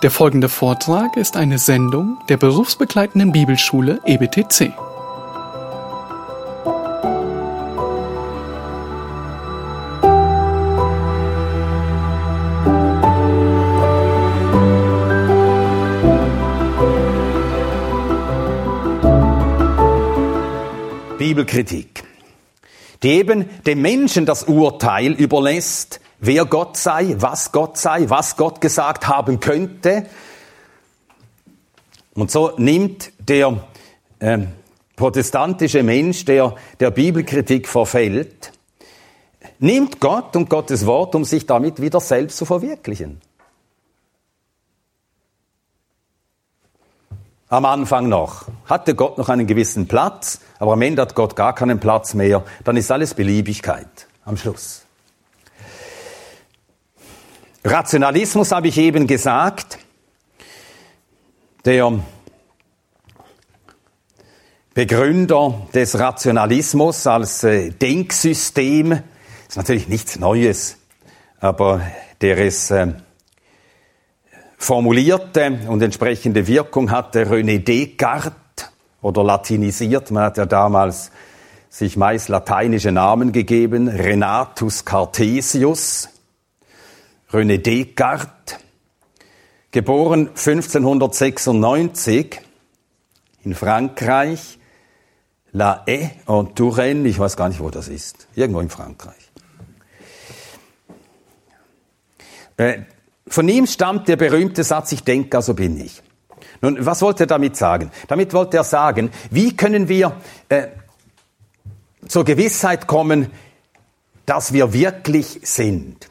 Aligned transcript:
Der 0.00 0.12
folgende 0.12 0.48
Vortrag 0.48 1.16
ist 1.16 1.36
eine 1.36 1.58
Sendung 1.58 2.18
der 2.28 2.36
berufsbegleitenden 2.36 3.32
Bibelschule 3.32 4.00
EBTC. 4.04 4.72
Bibelkritik, 21.18 22.04
die 23.02 23.08
eben 23.08 23.50
dem 23.66 23.82
Menschen 23.82 24.26
das 24.26 24.44
Urteil 24.44 25.12
überlässt, 25.12 26.00
wer 26.20 26.44
Gott 26.44 26.76
sei, 26.76 27.14
was 27.18 27.52
Gott 27.52 27.78
sei, 27.78 28.08
was 28.08 28.36
Gott 28.36 28.60
gesagt 28.60 29.08
haben 29.08 29.40
könnte. 29.40 30.06
Und 32.14 32.30
so 32.30 32.52
nimmt 32.56 33.12
der 33.18 33.60
äh, 34.18 34.38
protestantische 34.96 35.82
Mensch, 35.82 36.24
der 36.24 36.56
der 36.80 36.90
Bibelkritik 36.90 37.68
verfällt, 37.68 38.52
nimmt 39.58 40.00
Gott 40.00 40.34
und 40.36 40.50
Gottes 40.50 40.86
Wort, 40.86 41.14
um 41.14 41.24
sich 41.24 41.46
damit 41.46 41.80
wieder 41.80 42.00
selbst 42.00 42.36
zu 42.36 42.44
verwirklichen. 42.44 43.20
Am 47.50 47.64
Anfang 47.64 48.08
noch 48.10 48.44
hatte 48.66 48.94
Gott 48.94 49.16
noch 49.16 49.30
einen 49.30 49.46
gewissen 49.46 49.88
Platz, 49.88 50.40
aber 50.58 50.74
am 50.74 50.82
Ende 50.82 51.00
hat 51.00 51.14
Gott 51.14 51.34
gar 51.34 51.54
keinen 51.54 51.80
Platz 51.80 52.12
mehr. 52.12 52.44
Dann 52.64 52.76
ist 52.76 52.90
alles 52.92 53.14
Beliebigkeit 53.14 54.06
am 54.26 54.36
Schluss. 54.36 54.82
Rationalismus 57.64 58.52
habe 58.52 58.68
ich 58.68 58.78
eben 58.78 59.06
gesagt. 59.06 59.78
Der 61.64 61.92
Begründer 64.74 65.66
des 65.74 65.98
Rationalismus 65.98 67.06
als 67.06 67.42
äh, 67.42 67.70
Denksystem 67.70 69.02
ist 69.48 69.56
natürlich 69.56 69.88
nichts 69.88 70.18
Neues, 70.18 70.76
aber 71.40 71.82
der 72.20 72.38
es 72.38 72.70
äh, 72.70 72.92
formulierte 74.56 75.58
und 75.66 75.82
entsprechende 75.82 76.46
Wirkung 76.46 76.92
hatte 76.92 77.24
René 77.24 77.58
Descartes 77.58 78.70
oder 79.02 79.24
latinisiert. 79.24 80.12
Man 80.12 80.24
hat 80.24 80.36
ja 80.36 80.46
damals 80.46 81.10
sich 81.70 81.96
meist 81.96 82.28
lateinische 82.28 82.92
Namen 82.92 83.32
gegeben. 83.32 83.88
Renatus 83.88 84.84
Cartesius, 84.84 86.08
René 87.30 87.58
Descartes, 87.58 88.56
geboren 89.70 90.28
1596 90.28 92.40
in 93.44 93.54
Frankreich, 93.54 94.58
La 95.52 95.84
Haye 95.86 96.10
en 96.26 96.54
Touraine, 96.54 97.06
ich 97.06 97.18
weiß 97.18 97.36
gar 97.36 97.48
nicht, 97.48 97.60
wo 97.60 97.70
das 97.70 97.88
ist, 97.88 98.28
irgendwo 98.34 98.60
in 98.60 98.70
Frankreich. 98.70 99.30
Äh, 102.56 102.82
von 103.26 103.48
ihm 103.48 103.66
stammt 103.66 104.08
der 104.08 104.16
berühmte 104.16 104.64
Satz, 104.64 104.92
ich 104.92 105.04
denke, 105.04 105.36
also 105.36 105.54
bin 105.54 105.80
ich. 105.80 106.02
Nun, 106.60 106.84
was 106.84 107.02
wollte 107.02 107.24
er 107.24 107.26
damit 107.26 107.56
sagen? 107.56 107.90
Damit 108.08 108.32
wollte 108.32 108.56
er 108.56 108.64
sagen, 108.64 109.10
wie 109.30 109.56
können 109.56 109.88
wir 109.88 110.16
äh, 110.48 110.68
zur 112.06 112.24
Gewissheit 112.24 112.86
kommen, 112.86 113.30
dass 114.26 114.52
wir 114.52 114.72
wirklich 114.72 115.40
sind, 115.42 116.08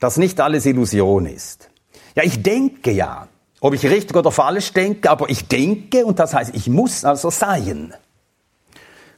dass 0.00 0.16
nicht 0.16 0.40
alles 0.40 0.66
Illusion 0.66 1.26
ist. 1.26 1.70
Ja, 2.16 2.24
ich 2.24 2.42
denke 2.42 2.90
ja, 2.90 3.28
ob 3.60 3.74
ich 3.74 3.84
richtig 3.84 4.16
oder 4.16 4.32
falsch 4.32 4.72
denke, 4.72 5.10
aber 5.10 5.28
ich 5.30 5.46
denke 5.46 6.04
und 6.04 6.18
das 6.18 6.34
heißt, 6.34 6.54
ich 6.54 6.68
muss 6.68 7.04
also 7.04 7.30
sein. 7.30 7.94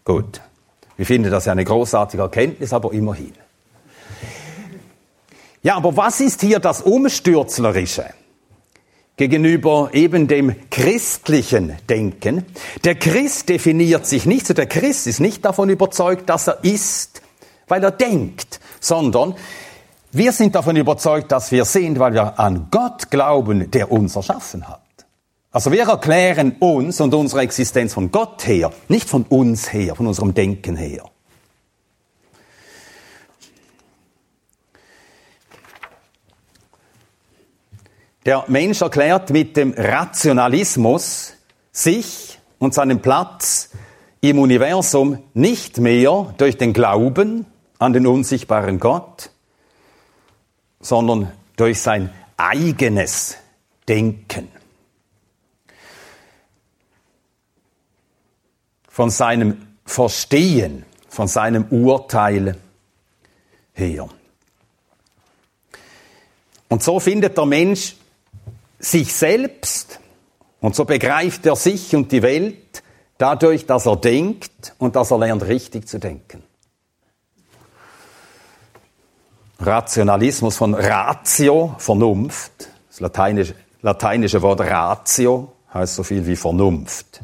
Gut, 0.05 0.41
wir 0.97 1.07
finden 1.07 1.31
das 1.31 1.47
ja 1.47 1.53
eine 1.53 1.65
großartige 1.65 2.25
Erkenntnis, 2.25 2.73
aber 2.73 2.93
immerhin. 2.93 3.33
Ja, 5.63 5.77
aber 5.77 5.97
was 5.97 6.21
ist 6.21 6.41
hier 6.41 6.59
das 6.59 6.83
Umstürzlerische 6.83 8.07
gegenüber 9.17 9.91
eben 9.93 10.27
dem 10.27 10.69
christlichen 10.71 11.77
Denken? 11.89 12.45
Der 12.83 12.97
Christ 12.97 13.49
definiert 13.49 14.07
sich 14.07 14.27
nicht, 14.27 14.49
so 14.49 14.55
der 14.55 14.67
Christ 14.67 15.07
ist 15.07 15.21
nicht 15.21 15.45
davon 15.45 15.71
überzeugt, 15.71 16.29
dass 16.29 16.49
er 16.49 16.65
ist, 16.65 17.23
weil 17.69 17.85
er 17.85 17.93
denkt, 17.93 18.59
sondern 18.81 19.37
wir 20.13 20.33
sind 20.33 20.55
davon 20.55 20.77
überzeugt, 20.77 21.33
dass 21.33 21.51
wir 21.53 21.65
sind, 21.65 21.99
weil 21.99 22.13
wir 22.13 22.39
an 22.39 22.69
Gott 22.71 23.11
glauben, 23.11 23.71
der 23.71 23.91
uns 23.91 24.15
erschaffen 24.15 24.69
hat. 24.69 24.81
Also 25.51 25.73
wir 25.73 25.89
erklären 25.89 26.57
uns 26.61 27.01
und 27.01 27.15
unsere 27.15 27.43
Existenz 27.43 27.95
von 27.95 28.11
Gott 28.11 28.47
her, 28.47 28.73
nicht 28.89 29.09
von 29.09 29.25
uns 29.25 29.73
her, 29.73 29.95
von 29.95 30.07
unserem 30.07 30.35
Denken 30.35 30.77
her. 30.77 31.05
Der 38.25 38.45
Mensch 38.49 38.81
erklärt 38.81 39.31
mit 39.31 39.57
dem 39.57 39.75
Rationalismus 39.77 41.33
sich 41.73 42.39
und 42.59 42.73
seinen 42.73 43.03
Platz 43.03 43.71
im 44.21 44.39
Universum 44.39 45.19
nicht 45.35 45.79
mehr 45.79 46.33
durch 46.37 46.57
den 46.57 46.73
Glauben 46.73 47.47
an 47.79 47.93
den 47.93 48.07
unsichtbaren 48.07 48.79
Gott, 48.79 49.31
sondern 50.83 51.33
durch 51.57 51.81
sein 51.81 52.13
eigenes 52.37 53.39
Denken. 53.89 54.49
Von 58.89 59.09
seinem 59.09 59.69
Verstehen, 59.87 60.85
von 61.09 61.29
seinem 61.29 61.65
Urteil 61.71 62.59
her. 63.73 64.09
Und 66.69 66.83
so 66.83 67.01
findet 67.01 67.39
der 67.39 67.47
Mensch 67.47 67.97
sich 68.79 69.15
selbst 69.15 70.01
und 70.61 70.75
so 70.75 70.85
begreift 70.85 71.47
er 71.47 71.57
sich 71.57 71.95
und 71.95 72.13
die 72.13 72.23
Welt 72.23 72.83
dadurch, 73.19 73.67
dass 73.67 73.87
er 73.87 73.97
denkt 73.97 74.75
und 74.79 74.97
dass 74.97 75.11
er 75.11 75.19
lernt, 75.19 75.47
richtig 75.47 75.89
zu 75.89 75.99
denken. 75.99 76.43
Rationalismus 79.65 80.57
von 80.57 80.75
Ratio, 80.75 81.75
Vernunft. 81.79 82.69
Das 82.89 83.01
lateinische, 83.01 83.55
lateinische 83.81 84.43
Wort 84.43 84.61
Ratio 84.61 85.53
heißt 85.73 85.95
so 85.95 86.03
viel 86.03 86.27
wie 86.27 86.37
Vernunft. 86.37 87.23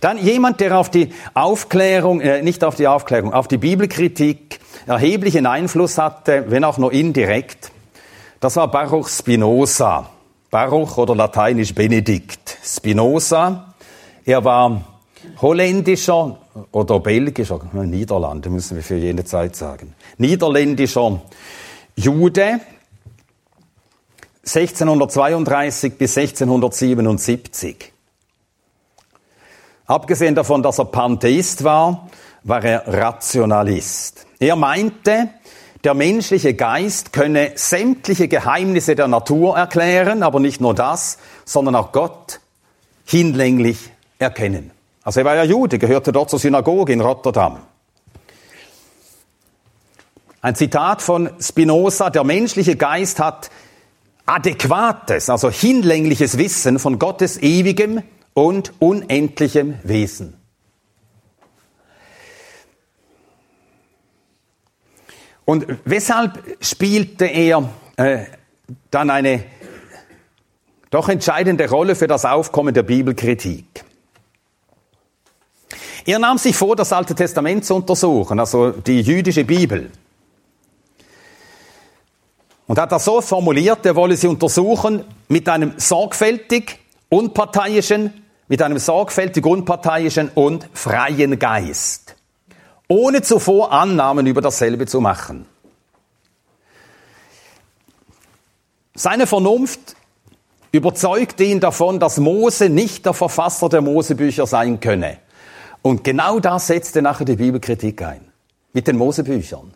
Dann 0.00 0.18
jemand, 0.18 0.60
der 0.60 0.78
auf 0.78 0.90
die 0.90 1.12
Aufklärung, 1.34 2.20
äh, 2.20 2.42
nicht 2.42 2.64
auf 2.64 2.76
die 2.76 2.86
Aufklärung, 2.86 3.32
auf 3.32 3.48
die 3.48 3.58
Bibelkritik 3.58 4.60
erheblichen 4.86 5.46
Einfluss 5.46 5.98
hatte, 5.98 6.46
wenn 6.48 6.64
auch 6.64 6.78
nur 6.78 6.92
indirekt, 6.92 7.70
das 8.40 8.56
war 8.56 8.70
Baruch 8.70 9.08
Spinoza. 9.08 10.08
Baruch 10.50 10.96
oder 10.96 11.14
lateinisch 11.14 11.74
Benedikt 11.74 12.56
Spinoza. 12.64 13.74
Er 14.24 14.44
war 14.44 14.82
holländischer 15.40 16.38
oder 16.72 17.00
belgischer, 17.00 17.60
Niederlande 17.72 18.50
müssen 18.50 18.76
wir 18.76 18.82
für 18.82 18.96
jene 18.96 19.24
Zeit 19.24 19.56
sagen, 19.56 19.94
niederländischer 20.16 21.20
Jude, 21.96 22.60
1632 24.42 25.98
bis 25.98 26.16
1677. 26.16 27.92
Abgesehen 29.86 30.34
davon, 30.34 30.62
dass 30.62 30.78
er 30.78 30.86
Pantheist 30.86 31.64
war, 31.64 32.08
war 32.44 32.64
er 32.64 32.86
Rationalist. 32.86 34.26
Er 34.38 34.56
meinte, 34.56 35.30
der 35.84 35.94
menschliche 35.94 36.54
Geist 36.54 37.12
könne 37.12 37.52
sämtliche 37.54 38.28
Geheimnisse 38.28 38.96
der 38.96 39.08
Natur 39.08 39.56
erklären, 39.56 40.22
aber 40.22 40.40
nicht 40.40 40.60
nur 40.60 40.74
das, 40.74 41.18
sondern 41.44 41.74
auch 41.76 41.92
Gott 41.92 42.40
hinlänglich 43.04 43.90
erkennen. 44.18 44.70
Also 45.08 45.20
er 45.20 45.24
war 45.24 45.36
ja 45.36 45.44
Jude, 45.44 45.78
gehörte 45.78 46.12
dort 46.12 46.28
zur 46.28 46.38
Synagoge 46.38 46.92
in 46.92 47.00
Rotterdam. 47.00 47.60
Ein 50.42 50.54
Zitat 50.54 51.00
von 51.00 51.30
Spinoza, 51.40 52.10
der 52.10 52.24
menschliche 52.24 52.76
Geist 52.76 53.18
hat 53.18 53.48
adäquates, 54.26 55.30
also 55.30 55.48
hinlängliches 55.48 56.36
Wissen 56.36 56.78
von 56.78 56.98
Gottes 56.98 57.40
ewigem 57.40 58.02
und 58.34 58.74
unendlichem 58.80 59.78
Wesen. 59.82 60.36
Und 65.46 65.64
weshalb 65.86 66.58
spielte 66.60 67.24
er 67.24 67.70
äh, 67.96 68.26
dann 68.90 69.08
eine 69.08 69.42
doch 70.90 71.08
entscheidende 71.08 71.70
Rolle 71.70 71.94
für 71.94 72.08
das 72.08 72.26
Aufkommen 72.26 72.74
der 72.74 72.82
Bibelkritik? 72.82 73.87
Er 76.04 76.18
nahm 76.18 76.38
sich 76.38 76.56
vor, 76.56 76.76
das 76.76 76.92
Alte 76.92 77.14
Testament 77.14 77.64
zu 77.64 77.74
untersuchen, 77.74 78.38
also 78.38 78.70
die 78.70 79.00
jüdische 79.00 79.44
Bibel. 79.44 79.90
Und 82.66 82.78
hat 82.78 82.92
das 82.92 83.04
so 83.04 83.20
formuliert, 83.20 83.84
er 83.86 83.96
wolle 83.96 84.16
sie 84.16 84.28
untersuchen 84.28 85.04
mit 85.28 85.48
einem 85.48 85.72
sorgfältig, 85.78 86.78
unparteiischen, 87.08 88.24
mit 88.46 88.60
einem 88.62 88.78
sorgfältig, 88.78 89.44
unparteiischen 89.44 90.30
und 90.34 90.68
freien 90.74 91.38
Geist. 91.38 92.14
Ohne 92.88 93.22
zuvor 93.22 93.72
Annahmen 93.72 94.26
über 94.26 94.40
dasselbe 94.40 94.86
zu 94.86 95.00
machen. 95.00 95.46
Seine 98.94 99.26
Vernunft 99.26 99.96
überzeugte 100.72 101.44
ihn 101.44 101.60
davon, 101.60 102.00
dass 102.00 102.18
Mose 102.18 102.68
nicht 102.68 103.06
der 103.06 103.14
Verfasser 103.14 103.68
der 103.68 103.80
Mosebücher 103.80 104.46
sein 104.46 104.80
könne. 104.80 105.18
Und 105.82 106.04
genau 106.04 106.40
das 106.40 106.66
setzte 106.66 107.02
nachher 107.02 107.24
die 107.24 107.36
Bibelkritik 107.36 108.02
ein. 108.02 108.20
Mit 108.72 108.86
den 108.86 108.96
Mosebüchern. 108.96 109.72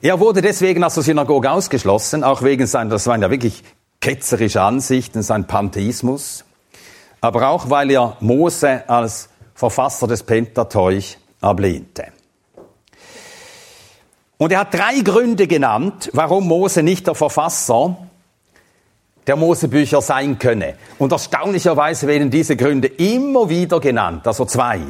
Er 0.00 0.18
wurde 0.18 0.40
deswegen 0.40 0.82
aus 0.82 0.94
der 0.94 1.02
Synagoge 1.02 1.50
ausgeschlossen, 1.50 2.24
auch 2.24 2.42
wegen 2.42 2.66
seiner, 2.66 2.90
das 2.90 3.06
waren 3.06 3.22
ja 3.22 3.30
wirklich 3.30 3.62
ketzerische 4.00 4.60
Ansichten, 4.60 5.22
sein 5.22 5.46
Pantheismus, 5.46 6.44
aber 7.20 7.48
auch 7.48 7.70
weil 7.70 7.90
er 7.90 8.16
Mose 8.18 8.88
als 8.88 9.28
Verfasser 9.54 10.08
des 10.08 10.24
Pentateuch 10.24 11.18
ablehnte. 11.40 12.06
Und 14.38 14.50
er 14.50 14.60
hat 14.60 14.74
drei 14.74 15.00
Gründe 15.02 15.46
genannt, 15.46 16.10
warum 16.14 16.48
Mose 16.48 16.82
nicht 16.82 17.06
der 17.06 17.14
Verfasser 17.14 17.96
der 19.26 19.36
Mosebücher 19.36 20.02
sein 20.02 20.38
könne. 20.38 20.74
Und 20.98 21.12
erstaunlicherweise 21.12 22.06
werden 22.06 22.30
diese 22.30 22.56
Gründe 22.56 22.88
immer 22.88 23.48
wieder 23.48 23.80
genannt, 23.80 24.26
also 24.26 24.44
zwei 24.44 24.80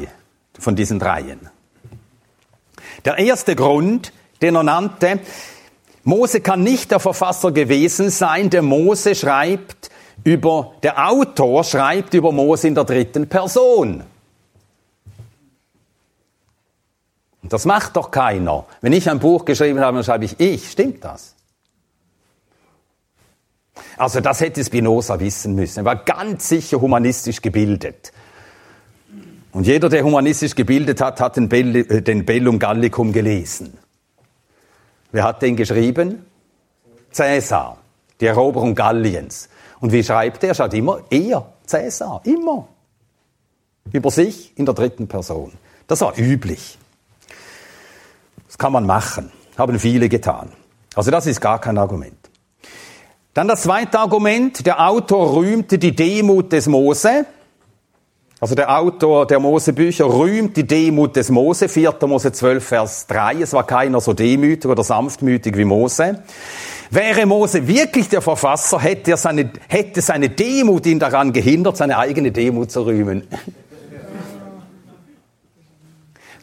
von 0.59 0.75
diesen 0.75 0.99
dreien. 0.99 1.49
Der 3.05 3.17
erste 3.17 3.55
Grund 3.55 4.11
den 4.43 4.55
er 4.55 4.63
nannte. 4.63 5.19
Mose 6.03 6.41
kann 6.41 6.61
nicht 6.61 6.91
der 6.91 6.99
Verfasser 6.99 7.51
gewesen 7.51 8.09
sein, 8.09 8.49
der 8.49 8.61
Mose 8.61 9.15
schreibt 9.15 9.89
über, 10.23 10.73
der 10.83 11.09
Autor 11.09 11.63
schreibt 11.63 12.13
über 12.13 12.31
Mose 12.31 12.67
in 12.67 12.75
der 12.75 12.83
dritten 12.83 13.27
Person. 13.27 14.03
Und 17.41 17.53
das 17.53 17.65
macht 17.65 17.95
doch 17.95 18.11
keiner. 18.11 18.65
Wenn 18.81 18.93
ich 18.93 19.09
ein 19.09 19.19
Buch 19.19 19.45
geschrieben 19.45 19.79
habe, 19.79 19.97
dann 19.97 20.03
schreibe 20.03 20.25
ich 20.25 20.39
ich. 20.39 20.71
Stimmt 20.71 21.03
das? 21.03 21.35
Also 23.97 24.19
das 24.19 24.41
hätte 24.41 24.63
Spinoza 24.63 25.19
wissen 25.19 25.55
müssen. 25.55 25.79
Er 25.79 25.85
war 25.85 25.95
ganz 25.97 26.49
sicher 26.49 26.79
humanistisch 26.79 27.41
gebildet. 27.41 28.11
Und 29.51 29.67
jeder, 29.67 29.89
der 29.89 30.03
humanistisch 30.03 30.55
gebildet 30.55 30.99
hat, 31.01 31.19
hat 31.19 31.37
den, 31.37 31.47
Bell, 31.47 32.01
den 32.01 32.25
Bellum 32.25 32.59
Gallicum 32.59 33.13
gelesen. 33.13 33.77
Wer 35.11 35.23
hat 35.23 35.41
den 35.43 35.55
geschrieben? 35.55 36.25
Cäsar, 37.11 37.77
die 38.19 38.25
Eroberung 38.25 38.73
Galliens. 38.73 39.49
Und 39.79 39.91
wie 39.91 40.03
schreibt 40.03 40.43
er? 40.43 40.55
Schreibt 40.55 40.73
immer 40.73 41.01
er, 41.11 41.53
Cäsar, 41.67 42.21
immer. 42.23 42.67
Über 43.91 44.09
sich 44.09 44.57
in 44.57 44.65
der 44.65 44.73
dritten 44.73 45.07
Person. 45.07 45.53
Das 45.87 46.01
war 46.01 46.17
üblich. 46.17 46.79
Das 48.47 48.57
kann 48.57 48.71
man 48.71 48.85
machen. 48.85 49.31
Haben 49.55 49.77
viele 49.77 50.09
getan. 50.09 50.51
Also 50.95 51.11
das 51.11 51.27
ist 51.27 51.41
gar 51.41 51.59
kein 51.61 51.77
Argument. 51.77 52.22
Dann 53.33 53.47
das 53.47 53.63
zweite 53.63 53.99
Argument. 53.99 54.65
Der 54.65 54.87
Autor 54.87 55.35
rühmte 55.35 55.79
die 55.79 55.95
Demut 55.95 56.51
des 56.51 56.67
Mose. 56.67 57.25
Also 58.39 58.53
der 58.55 58.77
Autor 58.77 59.25
der 59.25 59.39
Mosebücher 59.39 60.05
rühmt 60.05 60.57
die 60.57 60.67
Demut 60.67 61.15
des 61.15 61.29
Mose, 61.29 61.69
4. 61.69 61.95
Mose 62.05 62.31
12, 62.31 62.63
Vers 62.63 63.07
3. 63.07 63.41
Es 63.41 63.53
war 63.53 63.65
keiner 63.65 64.01
so 64.01 64.13
demütig 64.13 64.69
oder 64.69 64.83
sanftmütig 64.83 65.57
wie 65.57 65.63
Mose. 65.63 66.21
Wäre 66.91 67.25
Mose 67.25 67.65
wirklich 67.67 68.09
der 68.09 68.21
Verfasser, 68.21 68.79
hätte, 68.79 69.11
er 69.11 69.17
seine, 69.17 69.49
hätte 69.67 70.01
seine 70.01 70.29
Demut 70.29 70.85
ihn 70.85 70.99
daran 70.99 71.33
gehindert, 71.33 71.77
seine 71.77 71.97
eigene 71.97 72.31
Demut 72.31 72.69
zu 72.69 72.85
rühmen. 72.85 73.25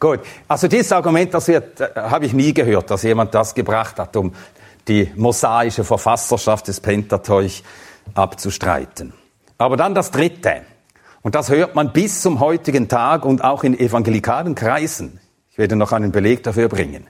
Gut, 0.01 0.21
also 0.49 0.67
dieses 0.67 0.91
Argument, 0.93 1.35
das 1.35 1.47
wird, 1.47 1.79
äh, 1.81 1.91
habe 1.95 2.25
ich 2.25 2.33
nie 2.33 2.55
gehört, 2.55 2.91
dass 2.91 3.03
jemand 3.03 3.35
das 3.35 3.55
gebracht 3.55 3.99
hat, 3.99 4.17
um 4.17 4.33
die 4.88 5.11
mosaische 5.17 5.85
Verfasserschaft 5.85 6.69
des 6.69 6.81
Pentateuch 6.81 7.62
abzustreiten. 8.15 9.12
Aber 9.59 9.77
dann 9.77 9.94
das 9.94 10.11
Dritte. 10.11 10.62
Und 11.23 11.35
das 11.35 11.50
hört 11.50 11.75
man 11.75 11.93
bis 11.93 12.23
zum 12.23 12.41
heutigen 12.41 12.88
Tag 12.88 13.25
und 13.25 13.44
auch 13.44 13.62
in 13.62 13.79
evangelikalen 13.79 14.55
Kreisen. 14.55 15.21
Ich 15.50 15.59
werde 15.59 15.77
noch 15.77 15.93
einen 15.93 16.12
Beleg 16.12 16.43
dafür 16.43 16.69
bringen. 16.69 17.06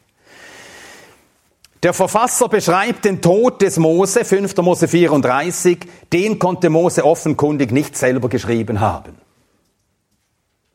Der 1.83 1.95
Verfasser 1.95 2.49
beschreibt 2.49 3.07
den 3.07 3.23
Tod 3.23 3.63
des 3.63 3.79
Mose, 3.79 4.25
5. 4.25 4.55
Mose 4.59 4.87
34, 4.87 5.79
den 6.13 6.39
konnte 6.39 6.69
Mose 6.69 7.07
offenkundig 7.07 7.73
nicht 7.73 7.97
selber 7.97 8.29
geschrieben 8.29 8.81
haben. 8.81 9.15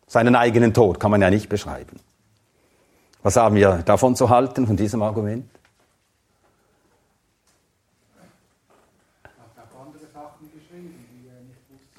Seinen 0.08 0.36
eigenen 0.36 0.74
Tod 0.74 1.00
kann 1.00 1.12
man 1.12 1.22
ja 1.22 1.30
nicht 1.30 1.48
beschreiben. 1.48 2.00
Was 3.22 3.36
haben 3.36 3.56
wir 3.56 3.84
davon 3.86 4.16
zu 4.16 4.30
halten, 4.30 4.66
von 4.66 4.78
diesem 4.78 5.04
Argument? 5.04 5.50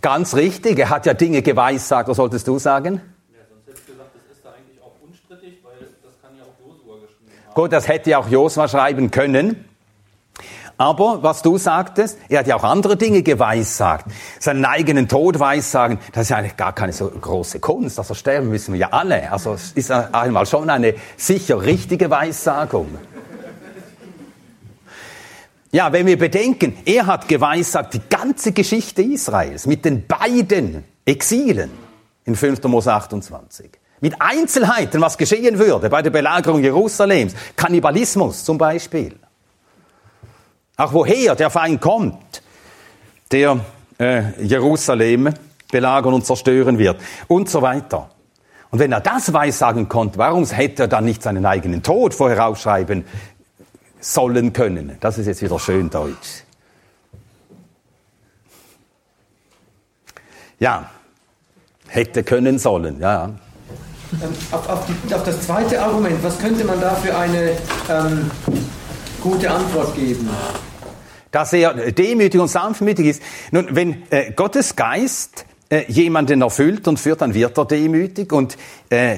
Ganz 0.06 0.36
richtig, 0.36 0.78
er 0.78 0.88
hat 0.90 1.04
ja 1.04 1.14
Dinge 1.14 1.42
geweissagt, 1.42 2.08
was 2.08 2.16
solltest 2.16 2.46
du 2.46 2.60
sagen? 2.60 3.00
Ja, 3.32 3.40
sonst 3.50 3.66
hätte 3.66 3.80
ich 3.80 3.86
gesagt, 3.88 4.10
das 4.14 4.36
ist 4.36 4.44
da 4.44 4.50
eigentlich 4.50 4.80
auch 4.80 4.92
unstrittig, 5.04 5.58
weil 5.64 5.88
das 6.00 6.12
kann 6.22 6.30
ja 6.38 6.44
auch 6.44 6.64
Josua 6.64 7.00
geschrieben 7.04 7.32
haben. 7.44 7.54
Gut, 7.54 7.72
das 7.72 7.88
hätte 7.88 8.10
ja 8.10 8.18
auch 8.20 8.28
Josua 8.28 8.68
schreiben 8.68 9.10
können. 9.10 9.64
Aber 10.76 11.24
was 11.24 11.42
du 11.42 11.58
sagtest, 11.58 12.18
er 12.28 12.38
hat 12.38 12.46
ja 12.46 12.54
auch 12.54 12.62
andere 12.62 12.96
Dinge 12.96 13.24
geweissagt. 13.24 14.06
Seinen 14.38 14.64
eigenen 14.64 15.08
Tod 15.08 15.40
weissagen, 15.40 15.98
das 16.12 16.22
ist 16.22 16.28
ja 16.28 16.36
eigentlich 16.36 16.56
gar 16.56 16.72
keine 16.72 16.92
so 16.92 17.08
große 17.08 17.58
Kunst. 17.58 17.98
Also 17.98 18.14
sterben 18.14 18.48
müssen 18.48 18.74
wir 18.74 18.78
ja 18.78 18.90
alle. 18.92 19.32
Also 19.32 19.54
es 19.54 19.72
ist 19.72 19.90
einmal 19.90 20.46
schon 20.46 20.70
eine 20.70 20.94
sicher 21.16 21.60
richtige 21.62 22.10
Weissagung. 22.10 22.96
Ja, 25.72 25.92
wenn 25.92 26.06
wir 26.06 26.18
bedenken, 26.18 26.76
er 26.84 27.06
hat 27.06 27.28
geweissagt 27.28 27.94
die 27.94 28.00
ganze 28.08 28.52
Geschichte 28.52 29.02
Israels 29.02 29.66
mit 29.66 29.84
den 29.84 30.06
beiden 30.06 30.84
Exilen 31.04 31.70
in 32.24 32.36
5. 32.36 32.62
Mose 32.64 32.92
28. 32.92 33.70
Mit 34.00 34.14
Einzelheiten, 34.20 35.00
was 35.00 35.16
geschehen 35.16 35.58
würde 35.58 35.88
bei 35.88 36.02
der 36.02 36.10
Belagerung 36.10 36.62
Jerusalems. 36.62 37.34
Kannibalismus 37.56 38.44
zum 38.44 38.58
Beispiel. 38.58 39.16
Auch 40.76 40.92
woher 40.92 41.34
der 41.34 41.48
Feind 41.50 41.80
kommt, 41.80 42.42
der 43.32 43.58
äh, 43.98 44.42
Jerusalem 44.42 45.32
belagern 45.72 46.14
und 46.14 46.26
zerstören 46.26 46.78
wird 46.78 47.00
und 47.28 47.48
so 47.48 47.62
weiter. 47.62 48.10
Und 48.70 48.78
wenn 48.78 48.92
er 48.92 49.00
das 49.00 49.32
weissagen 49.32 49.88
konnte, 49.88 50.18
warum 50.18 50.44
hätte 50.44 50.82
er 50.84 50.88
dann 50.88 51.04
nicht 51.04 51.22
seinen 51.22 51.46
eigenen 51.46 51.82
Tod 51.82 52.12
vorher 52.12 52.46
aufschreiben 52.46 53.04
sollen 54.00 54.52
können. 54.52 54.96
Das 55.00 55.18
ist 55.18 55.26
jetzt 55.26 55.42
wieder 55.42 55.58
schön 55.58 55.90
deutsch. 55.90 56.44
Ja, 60.58 60.90
hätte 61.88 62.22
können 62.24 62.58
sollen, 62.58 63.00
ja. 63.00 63.34
Ähm, 64.12 64.30
auf, 64.52 64.68
auf, 64.68 64.86
die, 64.86 65.14
auf, 65.14 65.24
das 65.24 65.42
zweite 65.42 65.82
Argument, 65.82 66.22
was 66.22 66.38
könnte 66.38 66.64
man 66.64 66.80
da 66.80 66.94
für 66.94 67.14
eine 67.16 67.56
ähm, 67.90 68.30
gute 69.20 69.50
Antwort 69.50 69.94
geben? 69.94 70.30
Dass 71.30 71.52
er 71.52 71.92
demütig 71.92 72.40
und 72.40 72.48
sanftmütig 72.48 73.06
ist. 73.06 73.22
Nun, 73.50 73.68
wenn 73.72 74.10
äh, 74.10 74.32
Gottes 74.32 74.76
Geist 74.76 75.44
äh, 75.68 75.84
jemanden 75.88 76.40
erfüllt 76.40 76.88
und 76.88 76.98
führt, 76.98 77.20
dann 77.20 77.34
wird 77.34 77.58
er 77.58 77.64
demütig. 77.66 78.32
Und 78.32 78.56
äh, 78.88 79.16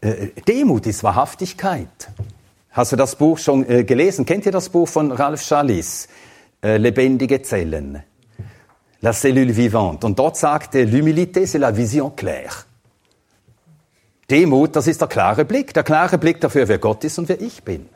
äh 0.00 0.28
Demut 0.46 0.86
ist 0.86 1.02
Wahrhaftigkeit. 1.02 2.10
Hast 2.74 2.90
du 2.90 2.96
das 2.96 3.14
Buch 3.14 3.38
schon 3.38 3.64
äh, 3.70 3.84
gelesen? 3.84 4.26
Kennt 4.26 4.46
ihr 4.46 4.52
das 4.52 4.68
Buch 4.68 4.88
von 4.88 5.12
Ralph 5.12 5.42
Schallis? 5.42 6.08
Äh, 6.60 6.78
Lebendige 6.78 7.40
Zellen. 7.40 8.02
La 9.00 9.12
cellule 9.12 9.56
vivante. 9.56 10.04
Und 10.04 10.18
dort 10.18 10.36
sagt 10.36 10.74
er, 10.74 10.84
l'humilité, 10.84 11.46
c'est 11.46 11.58
la 11.58 11.76
vision 11.76 12.10
claire. 12.16 12.66
Demut, 14.28 14.74
das 14.74 14.88
ist 14.88 15.00
der 15.00 15.06
klare 15.06 15.44
Blick. 15.44 15.72
Der 15.72 15.84
klare 15.84 16.18
Blick 16.18 16.40
dafür, 16.40 16.66
wer 16.66 16.78
Gott 16.78 17.04
ist 17.04 17.16
und 17.16 17.28
wer 17.28 17.40
ich 17.40 17.62
bin. 17.62 17.88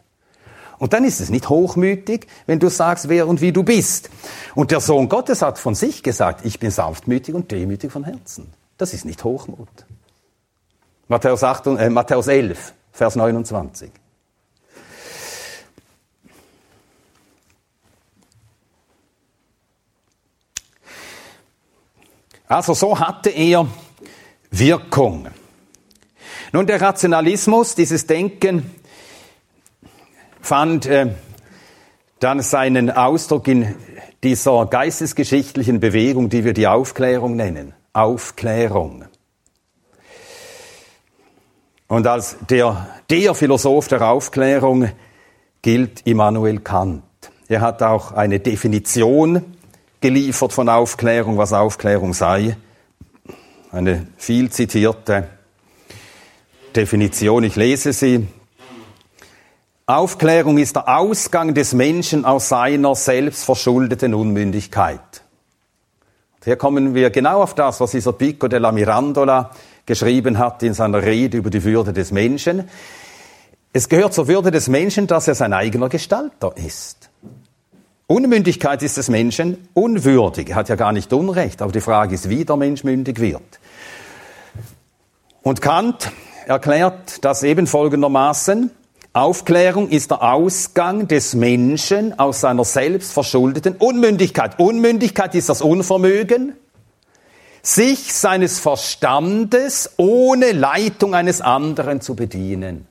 Und 0.78 0.92
dann 0.92 1.02
ist 1.02 1.20
es 1.20 1.28
nicht 1.28 1.48
hochmütig, 1.48 2.28
wenn 2.46 2.60
du 2.60 2.68
sagst, 2.68 3.08
wer 3.08 3.26
und 3.26 3.40
wie 3.40 3.50
du 3.50 3.64
bist. 3.64 4.10
Und 4.54 4.70
der 4.70 4.80
Sohn 4.80 5.08
Gottes 5.08 5.42
hat 5.42 5.58
von 5.58 5.74
sich 5.74 6.04
gesagt, 6.04 6.46
ich 6.46 6.60
bin 6.60 6.70
sanftmütig 6.70 7.34
und 7.34 7.50
demütig 7.50 7.90
von 7.90 8.04
Herzen. 8.04 8.52
Das 8.76 8.94
ist 8.94 9.04
nicht 9.04 9.24
Hochmut. 9.24 9.86
Matthäus, 11.08 11.42
8, 11.42 11.66
äh, 11.66 11.90
Matthäus 11.90 12.28
11, 12.28 12.74
Vers 12.92 13.16
29. 13.16 13.90
Also 22.48 22.72
so 22.72 22.98
hatte 22.98 23.28
er 23.28 23.66
Wirkung. 24.50 25.28
Nun, 26.52 26.66
der 26.66 26.80
Rationalismus, 26.80 27.74
dieses 27.74 28.06
Denken, 28.06 28.70
fand 30.40 30.86
äh, 30.86 31.14
dann 32.20 32.40
seinen 32.40 32.90
Ausdruck 32.90 33.48
in 33.48 33.74
dieser 34.22 34.64
geistesgeschichtlichen 34.64 35.78
Bewegung, 35.78 36.30
die 36.30 36.44
wir 36.44 36.54
die 36.54 36.66
Aufklärung 36.66 37.36
nennen. 37.36 37.74
Aufklärung. 37.92 39.04
Und 41.86 42.06
als 42.06 42.38
der, 42.48 42.88
der 43.10 43.34
Philosoph 43.34 43.88
der 43.88 44.02
Aufklärung 44.08 44.90
gilt 45.60 46.06
Immanuel 46.06 46.60
Kant. 46.60 47.02
Er 47.48 47.60
hat 47.60 47.82
auch 47.82 48.12
eine 48.12 48.40
Definition 48.40 49.57
geliefert 50.00 50.52
von 50.52 50.68
Aufklärung, 50.68 51.38
was 51.38 51.52
Aufklärung 51.52 52.14
sei. 52.14 52.56
Eine 53.70 54.06
viel 54.16 54.50
zitierte 54.50 55.28
Definition, 56.74 57.44
ich 57.44 57.56
lese 57.56 57.92
sie. 57.92 58.26
Aufklärung 59.86 60.58
ist 60.58 60.76
der 60.76 60.98
Ausgang 60.98 61.54
des 61.54 61.72
Menschen 61.72 62.24
aus 62.24 62.50
seiner 62.50 62.94
selbstverschuldeten 62.94 64.14
Unmündigkeit. 64.14 65.00
hier 66.44 66.56
kommen 66.56 66.94
wir 66.94 67.10
genau 67.10 67.42
auf 67.42 67.54
das, 67.54 67.80
was 67.80 67.92
dieser 67.92 68.12
Pico 68.12 68.48
della 68.48 68.70
Mirandola 68.70 69.50
geschrieben 69.86 70.38
hat 70.38 70.62
in 70.62 70.74
seiner 70.74 71.02
Rede 71.02 71.38
über 71.38 71.50
die 71.50 71.64
Würde 71.64 71.92
des 71.92 72.12
Menschen. 72.12 72.68
Es 73.72 73.88
gehört 73.88 74.12
zur 74.14 74.28
Würde 74.28 74.50
des 74.50 74.68
Menschen, 74.68 75.06
dass 75.06 75.26
er 75.28 75.34
sein 75.34 75.52
eigener 75.52 75.88
Gestalter 75.88 76.54
ist. 76.56 77.07
Unmündigkeit 78.10 78.82
ist 78.82 78.96
des 78.96 79.10
Menschen 79.10 79.68
unwürdig. 79.74 80.48
Er 80.48 80.56
hat 80.56 80.70
ja 80.70 80.76
gar 80.76 80.92
nicht 80.92 81.12
Unrecht, 81.12 81.60
aber 81.60 81.72
die 81.72 81.82
Frage 81.82 82.14
ist, 82.14 82.30
wie 82.30 82.46
der 82.46 82.56
Mensch 82.56 82.82
mündig 82.82 83.20
wird. 83.20 83.60
Und 85.42 85.60
Kant 85.60 86.10
erklärt 86.46 87.22
das 87.22 87.42
eben 87.42 87.66
folgendermaßen. 87.66 88.70
Aufklärung 89.12 89.90
ist 89.90 90.10
der 90.10 90.22
Ausgang 90.22 91.06
des 91.06 91.34
Menschen 91.34 92.18
aus 92.18 92.40
seiner 92.40 92.64
selbst 92.64 93.12
verschuldeten 93.12 93.76
Unmündigkeit. 93.76 94.58
Unmündigkeit 94.58 95.34
ist 95.34 95.50
das 95.50 95.60
Unvermögen, 95.60 96.54
sich 97.60 98.14
seines 98.14 98.58
Verstandes 98.58 99.90
ohne 99.98 100.52
Leitung 100.52 101.14
eines 101.14 101.42
anderen 101.42 102.00
zu 102.00 102.16
bedienen. 102.16 102.87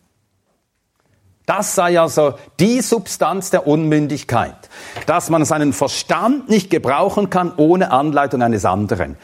Das 1.48 1.76
sei 1.76 1.98
also 1.98 2.34
die 2.60 2.82
Substanz 2.82 3.52
der 3.52 3.68
Unmündigkeit, 3.68 4.70
dass 5.06 5.30
man 5.30 5.46
seinen 5.46 5.72
Verstand 5.72 6.50
nicht 6.50 6.70
gebrauchen 6.70 7.30
kann 7.30 7.54
ohne 7.56 7.92
Anleitung 7.92 8.42
eines 8.42 8.66
anderen. 8.66 9.16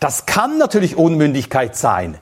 Das 0.00 0.24
kann 0.24 0.56
natürlich 0.56 0.96
Unmündigkeit 0.96 1.76
sein. 1.76 2.16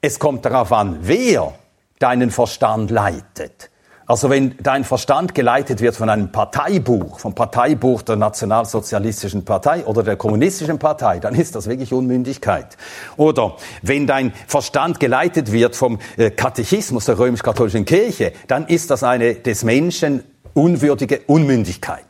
Es 0.00 0.18
kommt 0.18 0.44
darauf 0.44 0.72
an, 0.72 0.98
wer 1.02 1.54
deinen 2.00 2.32
Verstand 2.32 2.90
leitet. 2.90 3.70
Also 4.08 4.30
wenn 4.30 4.56
dein 4.62 4.84
Verstand 4.84 5.34
geleitet 5.34 5.80
wird 5.80 5.96
von 5.96 6.08
einem 6.08 6.30
Parteibuch, 6.30 7.18
vom 7.18 7.34
Parteibuch 7.34 8.02
der 8.02 8.14
Nationalsozialistischen 8.14 9.44
Partei 9.44 9.84
oder 9.84 10.04
der 10.04 10.14
Kommunistischen 10.14 10.78
Partei, 10.78 11.18
dann 11.18 11.34
ist 11.34 11.56
das 11.56 11.68
wirklich 11.68 11.92
Unmündigkeit. 11.92 12.76
Oder 13.16 13.56
wenn 13.82 14.06
dein 14.06 14.32
Verstand 14.46 15.00
geleitet 15.00 15.50
wird 15.50 15.74
vom 15.74 15.98
äh, 16.16 16.30
Katechismus 16.30 17.06
der 17.06 17.18
römisch-katholischen 17.18 17.84
Kirche, 17.84 18.32
dann 18.46 18.68
ist 18.68 18.92
das 18.92 19.02
eine 19.02 19.34
des 19.34 19.64
Menschen 19.64 20.22
unwürdige 20.54 21.22
Unmündigkeit. 21.26 22.04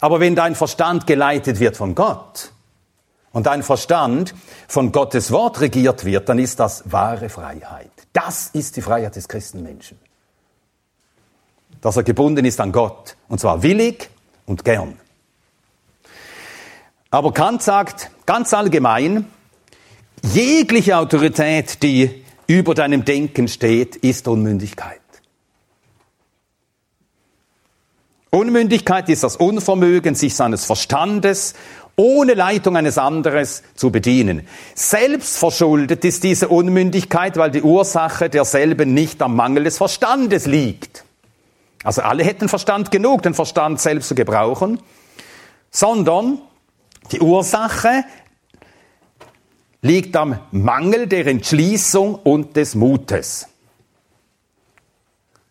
Aber 0.00 0.20
wenn 0.20 0.36
dein 0.36 0.54
Verstand 0.54 1.08
geleitet 1.08 1.58
wird 1.58 1.76
von 1.76 1.96
Gott 1.96 2.52
und 3.32 3.46
dein 3.46 3.64
Verstand 3.64 4.36
von 4.68 4.92
Gottes 4.92 5.32
Wort 5.32 5.60
regiert 5.60 6.04
wird, 6.04 6.28
dann 6.28 6.38
ist 6.38 6.60
das 6.60 6.84
wahre 6.92 7.28
Freiheit. 7.28 7.90
Das 8.12 8.50
ist 8.52 8.76
die 8.76 8.82
Freiheit 8.82 9.16
des 9.16 9.26
Christenmenschen 9.26 9.98
dass 11.80 11.96
er 11.96 12.02
gebunden 12.02 12.44
ist 12.44 12.60
an 12.60 12.72
Gott. 12.72 13.16
Und 13.28 13.40
zwar 13.40 13.62
willig 13.62 14.10
und 14.46 14.64
gern. 14.64 14.98
Aber 17.10 17.32
Kant 17.32 17.62
sagt 17.62 18.10
ganz 18.26 18.52
allgemein, 18.52 19.26
jegliche 20.22 20.98
Autorität, 20.98 21.82
die 21.82 22.24
über 22.46 22.74
deinem 22.74 23.04
Denken 23.04 23.48
steht, 23.48 23.96
ist 23.96 24.28
Unmündigkeit. 24.28 25.00
Unmündigkeit 28.30 29.08
ist 29.08 29.24
das 29.24 29.36
Unvermögen, 29.36 30.14
sich 30.14 30.34
seines 30.34 30.66
Verstandes 30.66 31.54
ohne 31.96 32.34
Leitung 32.34 32.76
eines 32.76 32.96
anderes 32.96 33.62
zu 33.74 33.90
bedienen. 33.90 34.46
Selbstverschuldet 34.74 36.04
ist 36.04 36.22
diese 36.22 36.48
Unmündigkeit, 36.48 37.36
weil 37.36 37.50
die 37.50 37.62
Ursache 37.62 38.30
derselben 38.30 38.94
nicht 38.94 39.20
am 39.20 39.34
Mangel 39.34 39.64
des 39.64 39.78
Verstandes 39.78 40.46
liegt. 40.46 41.04
Also 41.88 42.02
alle 42.02 42.22
hätten 42.22 42.50
Verstand 42.50 42.90
genug, 42.90 43.22
den 43.22 43.32
Verstand 43.32 43.80
selbst 43.80 44.08
zu 44.08 44.14
gebrauchen, 44.14 44.78
sondern 45.70 46.38
die 47.12 47.20
Ursache 47.20 48.04
liegt 49.80 50.14
am 50.14 50.38
Mangel 50.50 51.06
der 51.06 51.26
Entschließung 51.26 52.16
und 52.16 52.56
des 52.56 52.74
Mutes. 52.74 53.48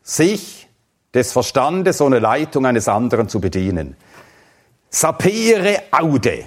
Sich 0.03 0.67
des 1.11 1.31
Verstandes 1.31 2.01
ohne 2.01 2.19
Leitung 2.19 2.67
eines 2.67 2.87
anderen 2.87 3.29
zu 3.29 3.41
bedienen. 3.41 3.97
Sapere 4.91 5.85
aude. 5.89 6.45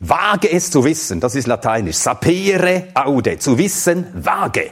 Wage 0.00 0.52
es 0.52 0.70
zu 0.70 0.84
wissen, 0.84 1.20
das 1.20 1.34
ist 1.34 1.46
lateinisch. 1.46 1.96
Sapere 1.96 2.88
aude. 2.92 3.38
Zu 3.38 3.56
wissen, 3.56 4.06
wage. 4.22 4.70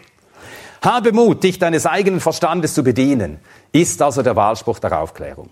Habe 0.83 1.13
Mut, 1.13 1.43
dich 1.43 1.59
deines 1.59 1.87
eigenen 1.87 2.21
Verstandes 2.21 2.75
zu 2.75 2.83
bedienen, 2.83 3.39
ist 3.73 4.01
also 4.03 4.23
der 4.23 4.37
Wahlspruch 4.37 4.79
der 4.79 5.01
Aufklärung. 5.01 5.51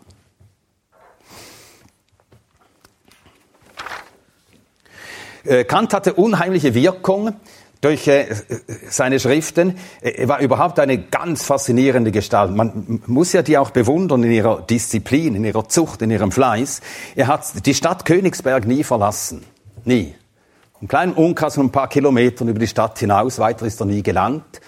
Äh, 5.45 5.65
Kant 5.65 5.95
hatte 5.95 6.15
unheimliche 6.15 6.75
Wirkung 6.75 7.35
durch 7.81 8.07
äh, 8.09 8.27
seine 8.91 9.19
Schriften. 9.19 9.79
Er 10.03 10.29
war 10.29 10.41
überhaupt 10.41 10.79
eine 10.79 10.99
ganz 10.99 11.45
faszinierende 11.45 12.13
Gestalt. 12.13 12.55
Man 12.55 13.03
muss 13.07 13.33
ja 13.33 13.43
die 13.43 13.57
auch 13.57 13.71
bewundern 13.71 14.23
in 14.23 14.33
ihrer 14.33 14.63
Disziplin, 14.63 15.35
in 15.35 15.45
ihrer 15.45 15.69
Zucht, 15.69 16.03
in 16.03 16.11
ihrem 16.11 16.31
Fleiß. 16.31 16.83
Er 17.17 17.27
hat 17.27 17.67
die 17.67 17.75
Stadt 17.75 18.05
Königsberg 18.05 18.67
nie 18.67 18.85
verlassen. 18.85 19.45
Nie. 19.85 20.15
Einen 20.81 20.89
kleinen 20.89 21.13
Umkreis 21.15 21.55
von 21.55 21.67
ein 21.67 21.73
paar 21.73 21.89
Kilometern 21.89 22.49
über 22.49 22.59
die 22.59 22.67
Stadt 22.67 22.99
hinaus, 22.99 23.39
weiter 23.39 23.67
ist 23.67 23.81
er 23.81 23.87
nie 23.87 24.03
gelangt. 24.03 24.61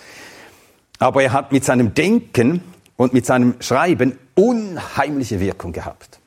Aber 0.98 1.22
er 1.22 1.32
hat 1.32 1.52
mit 1.52 1.64
seinem 1.64 1.94
Denken 1.94 2.62
und 2.96 3.12
mit 3.12 3.26
seinem 3.26 3.54
Schreiben 3.60 4.18
unheimliche 4.34 5.40
Wirkung 5.40 5.72
gehabt. 5.72 6.18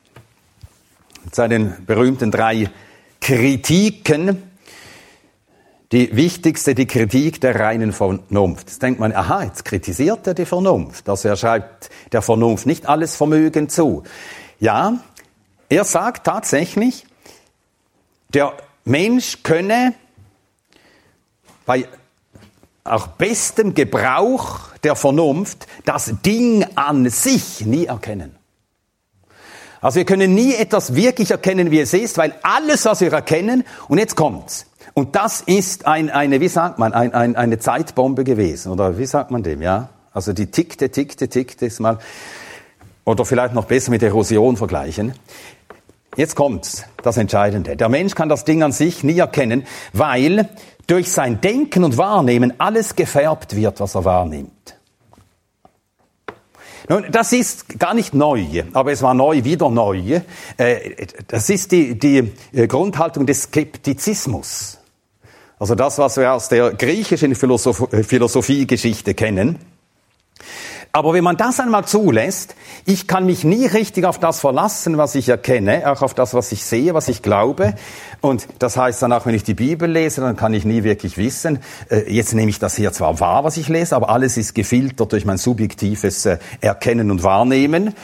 Mit 1.24 1.34
seinen 1.34 1.84
berühmten 1.86 2.30
drei 2.30 2.70
Kritiken, 3.20 4.42
die 5.92 6.14
wichtigste, 6.16 6.74
die 6.74 6.86
Kritik 6.86 7.40
der 7.40 7.58
reinen 7.58 7.92
Vernunft. 7.92 8.68
Jetzt 8.68 8.82
denkt 8.82 9.00
man, 9.00 9.12
aha, 9.12 9.44
jetzt 9.44 9.64
kritisiert 9.64 10.26
er 10.26 10.34
die 10.34 10.44
Vernunft. 10.44 11.08
Also 11.08 11.28
er 11.28 11.36
schreibt 11.36 11.90
der 12.12 12.22
Vernunft 12.22 12.66
nicht 12.66 12.86
alles 12.86 13.16
Vermögen 13.16 13.68
zu. 13.68 14.02
Ja, 14.58 14.98
er 15.68 15.84
sagt 15.84 16.26
tatsächlich, 16.26 17.06
der 18.34 18.52
Mensch 18.84 19.42
könne 19.42 19.94
bei 21.64 21.86
auch 22.86 23.06
bestem 23.08 23.74
Gebrauch 23.74 24.60
der 24.84 24.96
Vernunft 24.96 25.66
das 25.84 26.12
Ding 26.24 26.64
an 26.74 27.08
sich 27.10 27.64
nie 27.66 27.86
erkennen. 27.86 28.36
Also 29.80 29.96
wir 29.96 30.04
können 30.04 30.34
nie 30.34 30.54
etwas 30.54 30.94
wirklich 30.94 31.30
erkennen, 31.30 31.70
wie 31.70 31.80
es 31.80 31.92
ist, 31.92 32.18
weil 32.18 32.34
alles, 32.42 32.84
was 32.86 33.00
wir 33.00 33.12
erkennen, 33.12 33.64
und 33.88 33.98
jetzt 33.98 34.16
kommt's. 34.16 34.66
Und 34.94 35.14
das 35.14 35.42
ist 35.42 35.86
ein, 35.86 36.10
eine, 36.10 36.40
wie 36.40 36.48
sagt 36.48 36.78
man, 36.78 36.92
ein, 36.92 37.12
ein, 37.12 37.36
eine 37.36 37.58
Zeitbombe 37.58 38.24
gewesen, 38.24 38.72
oder 38.72 38.98
wie 38.98 39.06
sagt 39.06 39.30
man 39.30 39.42
dem, 39.42 39.62
ja? 39.62 39.90
Also 40.12 40.32
die 40.32 40.46
tickte, 40.46 40.90
tickte, 40.90 41.28
tickte, 41.28 41.66
ist 41.66 41.78
mal, 41.78 41.98
oder 43.04 43.24
vielleicht 43.24 43.54
noch 43.54 43.66
besser 43.66 43.90
mit 43.90 44.02
Erosion 44.02 44.56
vergleichen. 44.56 45.12
Jetzt 46.16 46.34
kommt's, 46.34 46.84
das 47.02 47.18
Entscheidende. 47.18 47.76
Der 47.76 47.88
Mensch 47.88 48.14
kann 48.14 48.28
das 48.28 48.44
Ding 48.44 48.62
an 48.62 48.72
sich 48.72 49.04
nie 49.04 49.18
erkennen, 49.18 49.66
weil 49.92 50.48
durch 50.86 51.12
sein 51.12 51.40
Denken 51.40 51.84
und 51.84 51.98
Wahrnehmen 51.98 52.54
alles 52.58 52.96
gefärbt 52.96 53.54
wird, 53.54 53.80
was 53.80 53.94
er 53.94 54.04
wahrnimmt. 54.04 54.76
Nun, 56.88 57.06
das 57.10 57.32
ist 57.32 57.80
gar 57.80 57.94
nicht 57.94 58.14
neu, 58.14 58.62
aber 58.72 58.92
es 58.92 59.02
war 59.02 59.12
neu, 59.12 59.42
wieder 59.42 59.68
neu. 59.68 60.20
Äh, 60.56 61.06
das 61.26 61.50
ist 61.50 61.72
die, 61.72 61.98
die 61.98 62.32
äh, 62.52 62.66
Grundhaltung 62.68 63.26
des 63.26 63.42
Skeptizismus. 63.42 64.78
Also 65.58 65.74
das, 65.74 65.98
was 65.98 66.16
wir 66.16 66.32
aus 66.32 66.48
der 66.48 66.74
griechischen 66.74 67.34
Philosoph 67.34 67.92
äh, 67.92 68.04
Philosophiegeschichte 68.04 69.14
kennen. 69.14 69.58
Aber 70.92 71.12
wenn 71.12 71.24
man 71.24 71.36
das 71.36 71.60
einmal 71.60 71.84
zulässt, 71.84 72.54
ich 72.86 73.06
kann 73.06 73.26
mich 73.26 73.44
nie 73.44 73.66
richtig 73.66 74.04
auf 74.04 74.18
das 74.18 74.40
verlassen, 74.40 74.96
was 74.96 75.14
ich 75.14 75.28
erkenne, 75.28 75.90
auch 75.90 76.00
auf 76.00 76.14
das, 76.14 76.32
was 76.32 76.52
ich 76.52 76.64
sehe, 76.64 76.94
was 76.94 77.08
ich 77.08 77.22
glaube. 77.22 77.74
Und 78.22 78.48
das 78.58 78.76
heißt 78.76 79.02
dann 79.02 79.12
auch, 79.12 79.26
wenn 79.26 79.34
ich 79.34 79.44
die 79.44 79.54
Bibel 79.54 79.90
lese, 79.90 80.22
dann 80.22 80.36
kann 80.36 80.54
ich 80.54 80.64
nie 80.64 80.84
wirklich 80.84 81.18
wissen, 81.18 81.58
äh, 81.90 82.10
jetzt 82.10 82.34
nehme 82.34 82.48
ich 82.48 82.58
das 82.58 82.76
hier 82.76 82.92
zwar 82.92 83.20
wahr, 83.20 83.44
was 83.44 83.58
ich 83.58 83.68
lese, 83.68 83.94
aber 83.94 84.08
alles 84.08 84.36
ist 84.36 84.54
gefiltert 84.54 85.12
durch 85.12 85.24
mein 85.26 85.38
subjektives 85.38 86.24
äh, 86.26 86.38
Erkennen 86.60 87.10
und 87.10 87.22
Wahrnehmen 87.22 87.94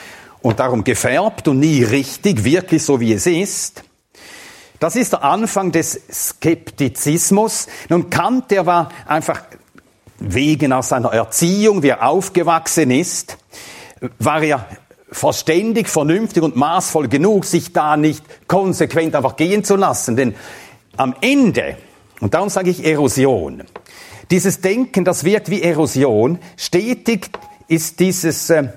und 0.43 0.61
darum 0.61 0.85
gefärbt 0.85 1.49
und 1.49 1.61
nie 1.61 1.83
richtig, 1.85 2.45
wirklich 2.45 2.83
so 2.83 3.01
wie 3.01 3.15
es 3.15 3.27
ist. 3.27 3.85
Das 4.81 4.97
ist 4.97 5.13
der 5.13 5.23
Anfang 5.23 5.71
des 5.71 6.01
Skeptizismus. 6.11 7.69
Nun 7.89 8.11
Kant, 8.11 8.51
der 8.51 8.67
war 8.67 8.89
einfach 9.07 9.43
wegen 10.25 10.73
aus 10.73 10.89
seiner 10.89 11.13
Erziehung, 11.13 11.83
wie 11.83 11.89
er 11.89 12.07
aufgewachsen 12.07 12.91
ist, 12.91 13.39
war 14.19 14.43
er 14.43 14.67
verständig, 15.11 15.89
vernünftig 15.89 16.43
und 16.43 16.57
maßvoll 16.57 17.09
genug, 17.09 17.45
sich 17.45 17.73
da 17.73 17.97
nicht 17.97 18.25
konsequent 18.49 19.15
einfach 19.15 19.37
gehen 19.37 19.63
zu 19.65 19.77
lassen. 19.77 20.17
Denn 20.17 20.35
am 20.97 21.15
Ende, 21.21 21.77
und 22.21 22.35
darum 22.35 22.49
sage 22.49 22.71
ich 22.71 22.85
Erosion, 22.85 23.65
dieses 24.31 24.61
Denken, 24.61 25.05
das 25.05 25.25
wirkt 25.25 25.51
wie 25.51 25.63
Erosion, 25.63 26.39
stetig 26.57 27.31
ist 27.69 28.01
dieses, 28.01 28.49
äh, 28.51 28.69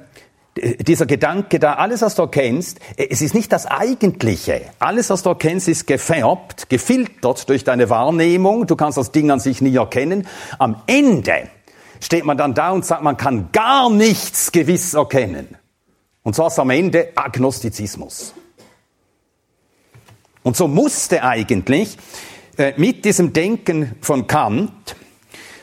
dieser 0.58 1.06
Gedanke 1.06 1.60
da, 1.60 1.74
alles 1.74 2.02
was 2.02 2.16
du 2.16 2.24
erkennst, 2.24 2.80
es 2.96 3.22
ist 3.22 3.34
nicht 3.34 3.52
das 3.52 3.66
Eigentliche. 3.66 4.62
Alles 4.80 5.10
was 5.10 5.24
du 5.24 5.30
erkennst 5.30 5.68
ist 5.68 5.86
gefärbt, 5.86 6.70
gefiltert 6.70 7.50
durch 7.50 7.64
deine 7.64 7.90
Wahrnehmung. 7.90 8.66
Du 8.66 8.76
kannst 8.76 8.98
das 8.98 9.12
Ding 9.12 9.32
an 9.32 9.40
sich 9.40 9.62
nie 9.62 9.76
erkennen. 9.76 10.28
Am 10.58 10.82
Ende 10.88 11.50
steht 12.00 12.24
man 12.24 12.38
dann 12.38 12.54
da 12.54 12.72
und 12.72 12.86
sagt, 12.86 13.04
man 13.04 13.18
kann 13.18 13.50
gar 13.52 13.90
nichts 13.90 14.52
gewiss 14.52 14.94
erkennen. 14.94 15.58
Und 16.24 16.36
zwar 16.36 16.48
ist 16.48 16.58
am 16.58 16.70
Ende 16.70 17.10
Agnostizismus. 17.16 18.34
Und 20.42 20.56
so 20.56 20.68
musste 20.68 21.24
eigentlich 21.24 21.98
äh, 22.58 22.74
mit 22.78 23.04
diesem 23.04 23.34
Denken 23.34 23.96
von 24.02 24.28
Kant 24.28 24.96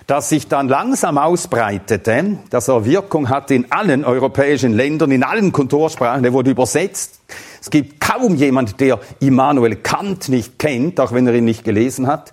das 0.07 0.29
sich 0.29 0.49
dann 0.49 0.69
langsam 0.69 1.19
ausbreitete, 1.19 2.39
dass 2.51 2.69
er 2.69 2.85
Wirkung 2.85 3.29
hatte 3.29 3.55
in 3.55 3.71
allen 3.71 4.05
europäischen 4.05 4.73
Ländern, 4.73 5.11
in 5.11 5.23
allen 5.23 5.53
Kultursprachen, 5.53 6.23
der 6.23 6.33
wurde 6.33 6.51
übersetzt. 6.51 7.21
Es 7.61 7.71
gibt 7.71 8.01
kaum 8.01 8.35
jemand, 8.35 8.81
der 8.81 8.99
Immanuel 9.21 9.77
Kant 9.77 10.29
nicht 10.29 10.59
kennt, 10.59 10.99
auch 10.99 11.13
wenn 11.13 11.27
er 11.27 11.35
ihn 11.35 11.45
nicht 11.45 11.65
gelesen 11.65 12.07
hat, 12.07 12.33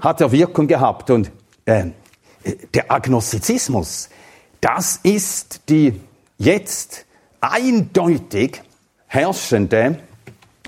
hat 0.00 0.20
er 0.20 0.32
Wirkung 0.32 0.66
gehabt. 0.66 1.10
Und 1.10 1.30
äh, 1.64 1.86
der 2.74 2.90
Agnostizismus, 2.90 4.08
das 4.60 5.00
ist 5.02 5.68
die 5.68 6.00
jetzt 6.38 7.06
eindeutig 7.40 8.62
herrschende 9.06 10.00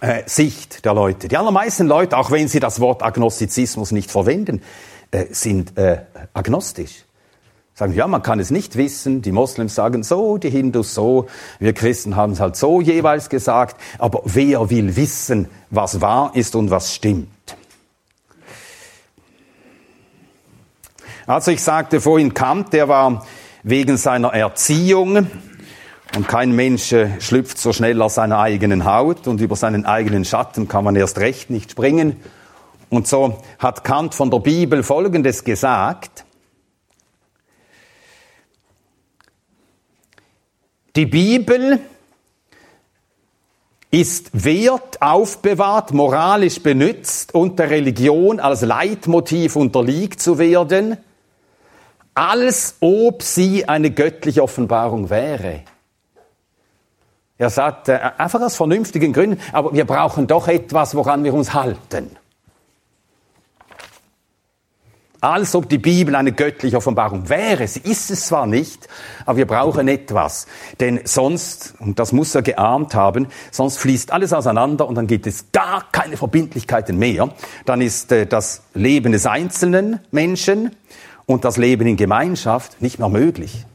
äh, 0.00 0.22
Sicht 0.26 0.84
der 0.84 0.94
Leute. 0.94 1.28
Die 1.28 1.36
allermeisten 1.36 1.86
Leute, 1.86 2.16
auch 2.16 2.30
wenn 2.30 2.48
sie 2.48 2.60
das 2.60 2.80
Wort 2.80 3.02
Agnostizismus 3.02 3.90
nicht 3.90 4.10
verwenden, 4.10 4.62
äh, 5.10 5.26
sind 5.30 5.76
äh, 5.78 6.02
agnostisch. 6.34 7.04
Sagen, 7.74 7.92
ja, 7.92 8.08
man 8.08 8.22
kann 8.22 8.40
es 8.40 8.50
nicht 8.50 8.76
wissen, 8.76 9.22
die 9.22 9.30
Moslems 9.30 9.74
sagen 9.74 10.02
so, 10.02 10.36
die 10.36 10.50
Hindus 10.50 10.94
so, 10.94 11.26
wir 11.60 11.72
Christen 11.72 12.16
haben 12.16 12.32
es 12.32 12.40
halt 12.40 12.56
so 12.56 12.80
jeweils 12.80 13.28
gesagt, 13.28 13.80
aber 13.98 14.22
wer 14.24 14.68
will 14.68 14.96
wissen, 14.96 15.48
was 15.70 16.00
wahr 16.00 16.32
ist 16.34 16.56
und 16.56 16.70
was 16.70 16.92
stimmt? 16.92 17.28
Also 21.26 21.52
ich 21.52 21.62
sagte 21.62 22.00
vorhin, 22.00 22.34
Kant, 22.34 22.72
der 22.72 22.88
war 22.88 23.24
wegen 23.62 23.96
seiner 23.96 24.32
Erziehung, 24.32 25.28
und 26.16 26.26
kein 26.26 26.52
Mensch 26.52 26.92
äh, 26.92 27.20
schlüpft 27.20 27.58
so 27.58 27.72
schnell 27.72 28.00
aus 28.00 28.14
seiner 28.14 28.38
eigenen 28.38 28.84
Haut 28.84 29.26
und 29.26 29.40
über 29.40 29.56
seinen 29.56 29.84
eigenen 29.84 30.24
Schatten 30.24 30.66
kann 30.68 30.84
man 30.84 30.96
erst 30.96 31.18
recht 31.18 31.50
nicht 31.50 31.72
springen. 31.72 32.16
Und 32.90 33.06
so 33.06 33.38
hat 33.58 33.84
Kant 33.84 34.14
von 34.14 34.30
der 34.30 34.38
Bibel 34.38 34.82
Folgendes 34.82 35.44
gesagt. 35.44 36.24
Die 40.96 41.06
Bibel 41.06 41.80
ist 43.90 44.44
wert, 44.44 45.00
aufbewahrt, 45.00 45.92
moralisch 45.92 46.62
benützt 46.62 47.34
und 47.34 47.58
der 47.58 47.70
Religion 47.70 48.40
als 48.40 48.62
Leitmotiv 48.62 49.56
unterliegt 49.56 50.20
zu 50.20 50.38
werden, 50.38 50.96
als 52.14 52.76
ob 52.80 53.22
sie 53.22 53.68
eine 53.68 53.90
göttliche 53.90 54.42
Offenbarung 54.42 55.08
wäre. 55.08 55.62
Er 57.38 57.50
sagt, 57.50 57.88
äh, 57.88 58.00
einfach 58.18 58.40
aus 58.40 58.56
vernünftigen 58.56 59.12
Gründen, 59.12 59.40
aber 59.52 59.72
wir 59.72 59.84
brauchen 59.84 60.26
doch 60.26 60.48
etwas, 60.48 60.94
woran 60.94 61.22
wir 61.22 61.32
uns 61.32 61.54
halten 61.54 62.16
als 65.20 65.54
ob 65.54 65.68
die 65.68 65.78
Bibel 65.78 66.14
eine 66.14 66.32
göttliche 66.32 66.76
Offenbarung 66.76 67.28
wäre. 67.28 67.66
Sie 67.66 67.80
ist 67.80 68.10
es 68.10 68.26
zwar 68.26 68.46
nicht, 68.46 68.88
aber 69.26 69.38
wir 69.38 69.46
brauchen 69.46 69.88
etwas. 69.88 70.46
Denn 70.80 71.00
sonst, 71.04 71.74
und 71.80 71.98
das 71.98 72.12
muss 72.12 72.34
er 72.34 72.42
geahnt 72.42 72.94
haben, 72.94 73.26
sonst 73.50 73.78
fließt 73.78 74.12
alles 74.12 74.32
auseinander 74.32 74.86
und 74.86 74.94
dann 74.94 75.06
gibt 75.06 75.26
es 75.26 75.50
gar 75.52 75.90
keine 75.90 76.16
Verbindlichkeiten 76.16 76.98
mehr. 76.98 77.30
Dann 77.64 77.80
ist 77.80 78.12
äh, 78.12 78.26
das 78.26 78.62
Leben 78.74 79.12
des 79.12 79.26
einzelnen 79.26 80.00
Menschen 80.10 80.76
und 81.26 81.44
das 81.44 81.56
Leben 81.56 81.86
in 81.86 81.96
Gemeinschaft 81.96 82.80
nicht 82.80 82.98
mehr 82.98 83.08
möglich. 83.08 83.66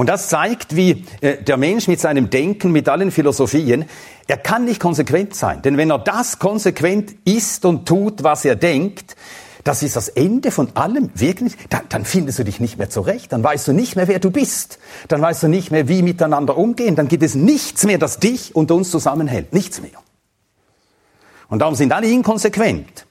Und 0.00 0.08
das 0.08 0.28
zeigt, 0.28 0.76
wie 0.76 1.04
äh, 1.20 1.42
der 1.42 1.58
Mensch 1.58 1.86
mit 1.86 2.00
seinem 2.00 2.30
Denken, 2.30 2.72
mit 2.72 2.88
allen 2.88 3.10
Philosophien, 3.10 3.84
er 4.28 4.38
kann 4.38 4.64
nicht 4.64 4.80
konsequent 4.80 5.34
sein. 5.34 5.60
Denn 5.60 5.76
wenn 5.76 5.90
er 5.90 5.98
das 5.98 6.38
konsequent 6.38 7.14
ist 7.26 7.66
und 7.66 7.86
tut, 7.86 8.22
was 8.22 8.46
er 8.46 8.56
denkt, 8.56 9.14
das 9.62 9.82
ist 9.82 9.96
das 9.96 10.08
Ende 10.08 10.52
von 10.52 10.74
allem, 10.74 11.10
wirklich, 11.16 11.54
dann, 11.68 11.82
dann 11.90 12.06
findest 12.06 12.38
du 12.38 12.44
dich 12.44 12.60
nicht 12.60 12.78
mehr 12.78 12.88
zurecht, 12.88 13.30
dann 13.30 13.44
weißt 13.44 13.68
du 13.68 13.74
nicht 13.74 13.94
mehr, 13.94 14.08
wer 14.08 14.20
du 14.20 14.30
bist, 14.30 14.78
dann 15.08 15.20
weißt 15.20 15.42
du 15.42 15.48
nicht 15.48 15.70
mehr, 15.70 15.86
wie 15.86 16.00
miteinander 16.00 16.56
umgehen, 16.56 16.96
dann 16.96 17.08
gibt 17.08 17.22
es 17.22 17.34
nichts 17.34 17.84
mehr, 17.84 17.98
das 17.98 18.18
dich 18.18 18.56
und 18.56 18.70
uns 18.70 18.90
zusammenhält, 18.90 19.52
nichts 19.52 19.82
mehr. 19.82 19.90
Und 21.50 21.58
darum 21.58 21.74
sind 21.74 21.92
alle 21.92 22.08
inkonsequent. 22.10 23.04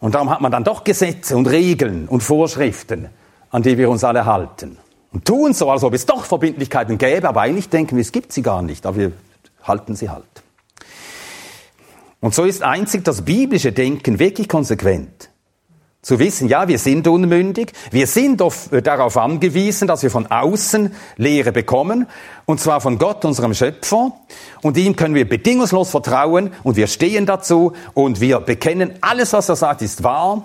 Und 0.00 0.14
darum 0.14 0.30
hat 0.30 0.40
man 0.40 0.50
dann 0.50 0.64
doch 0.64 0.82
Gesetze 0.82 1.36
und 1.36 1.46
Regeln 1.46 2.08
und 2.08 2.22
Vorschriften, 2.22 3.10
an 3.50 3.62
die 3.62 3.76
wir 3.76 3.90
uns 3.90 4.02
alle 4.02 4.24
halten 4.24 4.78
und 5.12 5.24
tun 5.24 5.54
so, 5.54 5.70
als 5.70 5.84
ob 5.84 5.94
es 5.94 6.06
doch 6.06 6.24
Verbindlichkeiten 6.24 6.98
gäbe, 6.98 7.28
aber 7.28 7.40
eigentlich 7.40 7.68
denken 7.68 7.96
wir, 7.96 8.02
es 8.02 8.12
gibt 8.12 8.32
sie 8.32 8.42
gar 8.42 8.62
nicht, 8.62 8.84
aber 8.86 8.96
wir 8.96 9.12
halten 9.62 9.96
sie 9.96 10.10
halt. 10.10 10.24
Und 12.20 12.34
so 12.34 12.44
ist 12.44 12.62
einzig 12.62 13.04
das 13.04 13.22
biblische 13.22 13.72
Denken 13.72 14.18
wirklich 14.18 14.48
konsequent. 14.48 15.30
Zu 16.00 16.18
wissen, 16.18 16.48
ja, 16.48 16.68
wir 16.68 16.78
sind 16.78 17.08
unmündig, 17.08 17.72
wir 17.90 18.06
sind 18.06 18.40
äh, 18.40 18.82
darauf 18.82 19.16
angewiesen, 19.16 19.88
dass 19.88 20.02
wir 20.02 20.10
von 20.10 20.26
außen 20.28 20.94
Lehre 21.16 21.52
bekommen, 21.52 22.06
und 22.46 22.60
zwar 22.60 22.80
von 22.80 22.98
Gott, 22.98 23.24
unserem 23.24 23.52
Schöpfer, 23.52 24.12
und 24.62 24.76
ihm 24.76 24.94
können 24.94 25.14
wir 25.14 25.28
bedingungslos 25.28 25.90
vertrauen, 25.90 26.52
und 26.62 26.76
wir 26.76 26.86
stehen 26.86 27.26
dazu, 27.26 27.72
und 27.94 28.20
wir 28.20 28.40
bekennen, 28.40 28.94
alles, 29.00 29.32
was 29.32 29.48
er 29.48 29.56
sagt, 29.56 29.82
ist 29.82 30.04
wahr, 30.04 30.44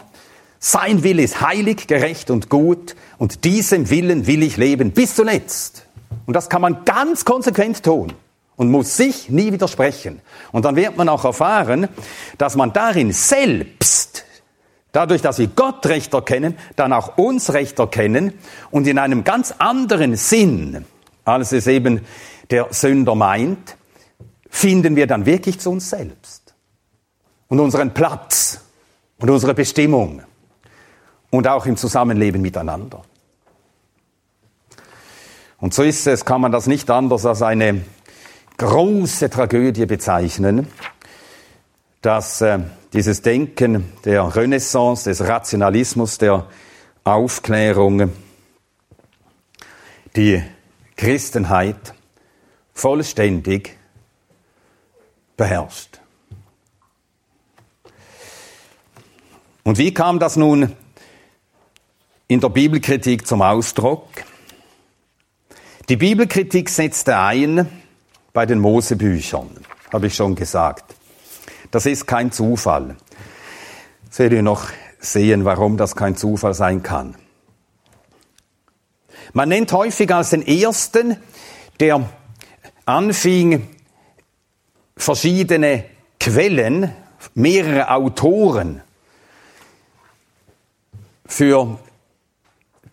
sein 0.65 1.03
Wille 1.03 1.23
ist 1.23 1.41
heilig, 1.41 1.87
gerecht 1.87 2.31
und 2.31 2.49
gut 2.49 2.95
und 3.17 3.43
diesem 3.43 3.89
Willen 3.89 4.27
will 4.27 4.43
ich 4.43 4.55
leben 4.55 4.91
bis 4.91 5.13
zuletzt. 5.13 5.85
Und 6.25 6.35
das 6.35 6.49
kann 6.49 6.61
man 6.61 6.85
ganz 6.85 7.25
konsequent 7.25 7.83
tun 7.83 8.13
und 8.55 8.71
muss 8.71 8.95
sich 8.95 9.29
nie 9.29 9.51
widersprechen. 9.51 10.21
Und 10.53 10.63
dann 10.63 10.77
wird 10.77 10.95
man 10.95 11.09
auch 11.09 11.25
erfahren, 11.25 11.89
dass 12.37 12.55
man 12.55 12.71
darin 12.71 13.11
selbst, 13.11 14.23
dadurch, 14.93 15.21
dass 15.21 15.37
wir 15.37 15.47
Gott 15.47 15.85
recht 15.87 16.13
erkennen, 16.13 16.57
dann 16.77 16.93
auch 16.93 17.17
uns 17.17 17.51
recht 17.51 17.77
erkennen 17.79 18.31
und 18.71 18.87
in 18.87 18.99
einem 18.99 19.25
ganz 19.25 19.53
anderen 19.57 20.15
Sinn, 20.15 20.85
als 21.25 21.51
es 21.51 21.67
eben 21.67 22.05
der 22.51 22.67
Sünder 22.71 23.15
meint, 23.15 23.75
finden 24.49 24.95
wir 24.95 25.07
dann 25.07 25.25
wirklich 25.25 25.59
zu 25.59 25.71
uns 25.71 25.89
selbst 25.89 26.53
und 27.49 27.59
unseren 27.59 27.93
Platz 27.93 28.61
und 29.17 29.29
unsere 29.29 29.53
Bestimmung 29.53 30.21
und 31.33 31.47
auch 31.47 31.65
im 31.65 31.77
Zusammenleben 31.77 32.43
miteinander. 32.43 33.01
Und 35.59 35.73
so 35.73 35.81
ist 35.81 36.05
es, 36.05 36.25
kann 36.25 36.41
man 36.41 36.51
das 36.51 36.67
nicht 36.67 36.91
anders 36.91 37.25
als 37.25 37.41
eine 37.41 37.83
große 38.57 39.31
Tragödie 39.31 39.87
bezeichnen, 39.87 40.67
dass 42.03 42.41
äh, 42.41 42.59
dieses 42.93 43.23
Denken 43.23 43.91
der 44.05 44.35
Renaissance, 44.35 45.09
des 45.09 45.27
Rationalismus, 45.27 46.19
der 46.19 46.45
Aufklärung, 47.03 48.11
die 50.15 50.43
Christenheit 50.95 51.95
vollständig 52.75 53.75
beherrscht. 55.35 55.99
Und 59.63 59.79
wie 59.79 59.95
kam 59.95 60.19
das 60.19 60.35
nun 60.35 60.75
in 62.27 62.39
der 62.39 62.49
Bibelkritik 62.49 63.27
zum 63.27 63.41
Ausdruck? 63.41 64.07
Die 65.89 65.97
Bibelkritik 65.97 66.69
setzte 66.69 67.17
ein 67.17 67.67
bei 68.31 68.45
den 68.45 68.59
Mosebüchern, 68.59 69.49
habe 69.91 70.07
ich 70.07 70.15
schon 70.15 70.35
gesagt. 70.35 70.95
Das 71.71 71.85
ist 71.85 72.05
kein 72.05 72.31
Zufall. 72.31 72.95
Seht 74.09 74.31
ihr 74.31 74.43
noch 74.43 74.69
sehen, 74.99 75.43
warum 75.43 75.75
das 75.77 75.95
kein 75.95 76.15
Zufall 76.15 76.53
sein 76.53 76.83
kann. 76.83 77.15
Man 79.33 79.49
nennt 79.49 79.71
häufig 79.73 80.13
als 80.13 80.29
den 80.29 80.45
ersten, 80.45 81.17
der 81.79 82.07
anfing, 82.85 83.67
verschiedene 84.95 85.85
Quellen, 86.19 86.93
mehrere 87.33 87.89
Autoren 87.89 88.81
für 91.25 91.79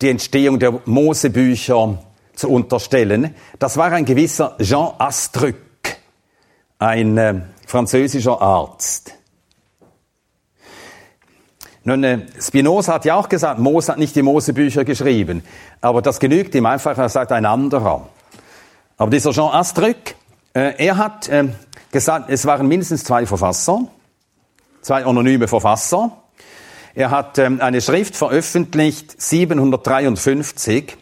die 0.01 0.09
Entstehung 0.09 0.59
der 0.59 0.79
Mosebücher 0.85 1.99
zu 2.33 2.49
unterstellen. 2.49 3.35
Das 3.59 3.77
war 3.77 3.91
ein 3.91 4.05
gewisser 4.05 4.57
Jean 4.59 4.93
Astruc, 4.97 5.55
ein 6.79 7.17
äh, 7.17 7.41
französischer 7.67 8.41
Arzt. 8.41 9.13
Nun, 11.83 12.03
äh, 12.03 12.19
Spinoza 12.39 12.93
hat 12.93 13.05
ja 13.05 13.15
auch 13.15 13.27
gesagt, 13.27 13.59
Mose 13.59 13.91
hat 13.91 13.97
nicht 13.97 14.15
die 14.15 14.21
Mosebücher 14.21 14.85
geschrieben. 14.85 15.43
Aber 15.81 16.01
das 16.01 16.19
genügt 16.19 16.53
ihm 16.53 16.65
einfach, 16.67 16.97
er 16.97 17.09
sagt 17.09 17.31
ein 17.31 17.45
anderer. 17.45 18.07
Aber 18.97 19.09
dieser 19.09 19.31
Jean 19.31 19.51
Astruc, 19.51 20.15
äh, 20.53 20.73
er 20.77 20.97
hat 20.97 21.27
äh, 21.29 21.47
gesagt, 21.91 22.29
es 22.29 22.45
waren 22.45 22.67
mindestens 22.67 23.03
zwei 23.03 23.25
Verfasser, 23.25 23.87
zwei 24.81 25.05
anonyme 25.05 25.47
Verfasser. 25.47 26.20
Er 26.93 27.11
hat 27.11 27.37
ähm, 27.37 27.61
eine 27.61 27.81
Schrift 27.81 28.15
veröffentlicht, 28.15 29.21
753. 29.21 30.97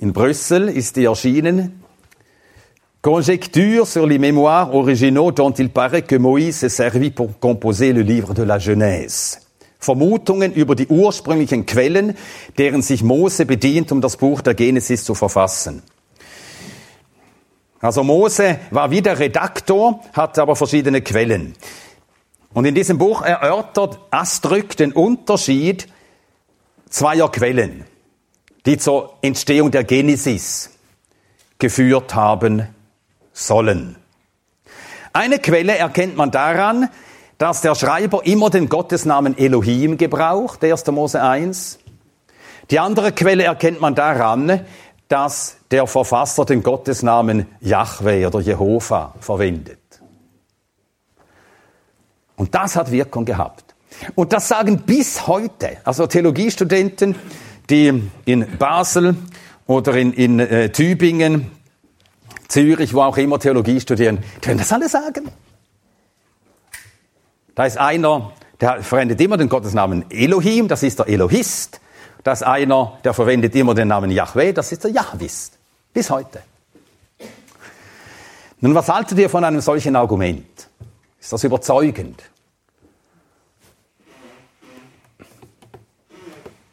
In 0.00 0.12
Brüssel 0.12 0.68
ist 0.68 0.96
die 0.96 1.04
erschienen. 1.04 1.82
Conjecture 3.02 3.86
sur 3.86 4.06
les 4.06 4.18
mémoires 4.18 4.74
originaux 4.74 5.32
dont 5.32 5.52
il 5.52 5.70
paraît 5.70 6.02
que 6.02 6.16
Moïse 6.16 6.58
s'est 6.58 6.68
servi 6.68 7.10
pour 7.10 7.38
composer 7.40 7.92
le 7.92 8.02
livre 8.02 8.34
de 8.34 8.42
la 8.42 8.58
Genèse. 8.58 9.38
Vermutungen 9.80 10.52
über 10.52 10.74
die 10.74 10.88
ursprünglichen 10.88 11.64
Quellen, 11.64 12.16
deren 12.58 12.82
sich 12.82 13.04
Mose 13.04 13.46
bedient, 13.46 13.92
um 13.92 14.00
das 14.00 14.16
Buch 14.16 14.40
der 14.40 14.54
Genesis 14.54 15.04
zu 15.04 15.14
verfassen. 15.14 15.82
Also 17.80 18.02
Mose 18.02 18.58
war 18.72 18.90
wieder 18.90 19.18
Redaktor, 19.18 20.00
hat 20.12 20.36
aber 20.38 20.56
verschiedene 20.56 21.00
Quellen. 21.00 21.54
Und 22.58 22.64
in 22.64 22.74
diesem 22.74 22.98
Buch 22.98 23.22
erörtert 23.22 24.00
Astrück 24.10 24.76
den 24.76 24.90
Unterschied 24.90 25.86
zweier 26.90 27.30
Quellen, 27.30 27.84
die 28.66 28.78
zur 28.78 29.14
Entstehung 29.22 29.70
der 29.70 29.84
Genesis 29.84 30.70
geführt 31.60 32.16
haben 32.16 32.66
sollen. 33.32 33.94
Eine 35.12 35.38
Quelle 35.38 35.78
erkennt 35.78 36.16
man 36.16 36.32
daran, 36.32 36.88
dass 37.38 37.60
der 37.60 37.76
Schreiber 37.76 38.26
immer 38.26 38.50
den 38.50 38.68
Gottesnamen 38.68 39.38
Elohim 39.38 39.96
gebraucht, 39.96 40.64
1. 40.64 40.84
Mose 40.88 41.22
1. 41.22 41.78
Die 42.72 42.80
andere 42.80 43.12
Quelle 43.12 43.44
erkennt 43.44 43.80
man 43.80 43.94
daran, 43.94 44.66
dass 45.06 45.58
der 45.70 45.86
Verfasser 45.86 46.44
den 46.44 46.64
Gottesnamen 46.64 47.46
Yahweh 47.60 48.26
oder 48.26 48.40
Jehova 48.40 49.14
verwendet. 49.20 49.77
Und 52.38 52.54
das 52.54 52.76
hat 52.76 52.90
Wirkung 52.90 53.24
gehabt. 53.24 53.74
Und 54.14 54.32
das 54.32 54.48
sagen 54.48 54.78
bis 54.86 55.26
heute, 55.26 55.76
also 55.84 56.06
Theologiestudenten, 56.06 57.16
die 57.68 58.02
in 58.24 58.58
Basel 58.58 59.16
oder 59.66 59.94
in, 59.94 60.12
in 60.12 60.40
äh, 60.40 60.70
Tübingen 60.70 61.50
Zürich, 62.46 62.94
wo 62.94 63.02
auch 63.02 63.18
immer 63.18 63.38
Theologie 63.38 63.80
studieren, 63.80 64.20
können 64.40 64.58
das 64.58 64.72
alle 64.72 64.88
sagen. 64.88 65.30
Da 67.54 67.66
ist 67.66 67.76
einer, 67.76 68.32
der 68.60 68.82
verwendet 68.82 69.20
immer 69.20 69.36
den 69.36 69.48
Gottesnamen 69.48 70.10
Elohim, 70.10 70.68
das 70.68 70.82
ist 70.82 71.00
der 71.00 71.08
Elohist. 71.08 71.80
Da 72.24 72.32
ist 72.32 72.42
einer, 72.42 72.98
der 73.04 73.14
verwendet 73.14 73.54
immer 73.54 73.74
den 73.74 73.88
Namen 73.88 74.10
Yahweh, 74.10 74.52
das 74.52 74.72
ist 74.72 74.84
der 74.84 74.92
Jahwist. 74.92 75.58
Bis 75.92 76.08
heute. 76.08 76.40
Nun, 78.60 78.74
was 78.74 78.88
haltet 78.88 79.18
ihr 79.18 79.28
von 79.28 79.44
einem 79.44 79.60
solchen 79.60 79.94
Argument? 79.96 80.67
Ist 81.20 81.32
das 81.32 81.44
überzeugend? 81.44 82.22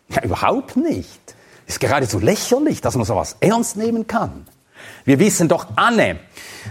Ja, 0.09 0.23
überhaupt 0.23 0.77
nicht. 0.77 1.35
Ist 1.67 1.79
geradezu 1.79 2.19
lächerlich, 2.19 2.81
dass 2.81 2.95
man 2.95 3.05
sowas 3.05 3.37
ernst 3.39 3.75
nehmen 3.75 4.07
kann. 4.07 4.45
Wir 5.03 5.19
wissen 5.19 5.47
doch 5.47 5.67
alle, 5.75 6.19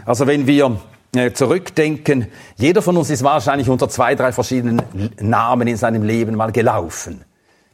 also 0.07 0.27
wenn 0.27 0.47
wir 0.47 0.81
äh, 1.15 1.33
zurückdenken, 1.33 2.29
jeder 2.57 2.83
von 2.83 2.97
uns 2.97 3.11
ist 3.11 3.23
wahrscheinlich 3.23 3.69
unter 3.69 3.89
zwei, 3.89 4.15
drei 4.15 4.33
verschiedenen 4.33 4.83
Namen 5.21 5.69
in 5.69 5.77
seinem 5.77 6.03
Leben 6.03 6.37
mal 6.37 6.53
gelaufen. 6.53 7.25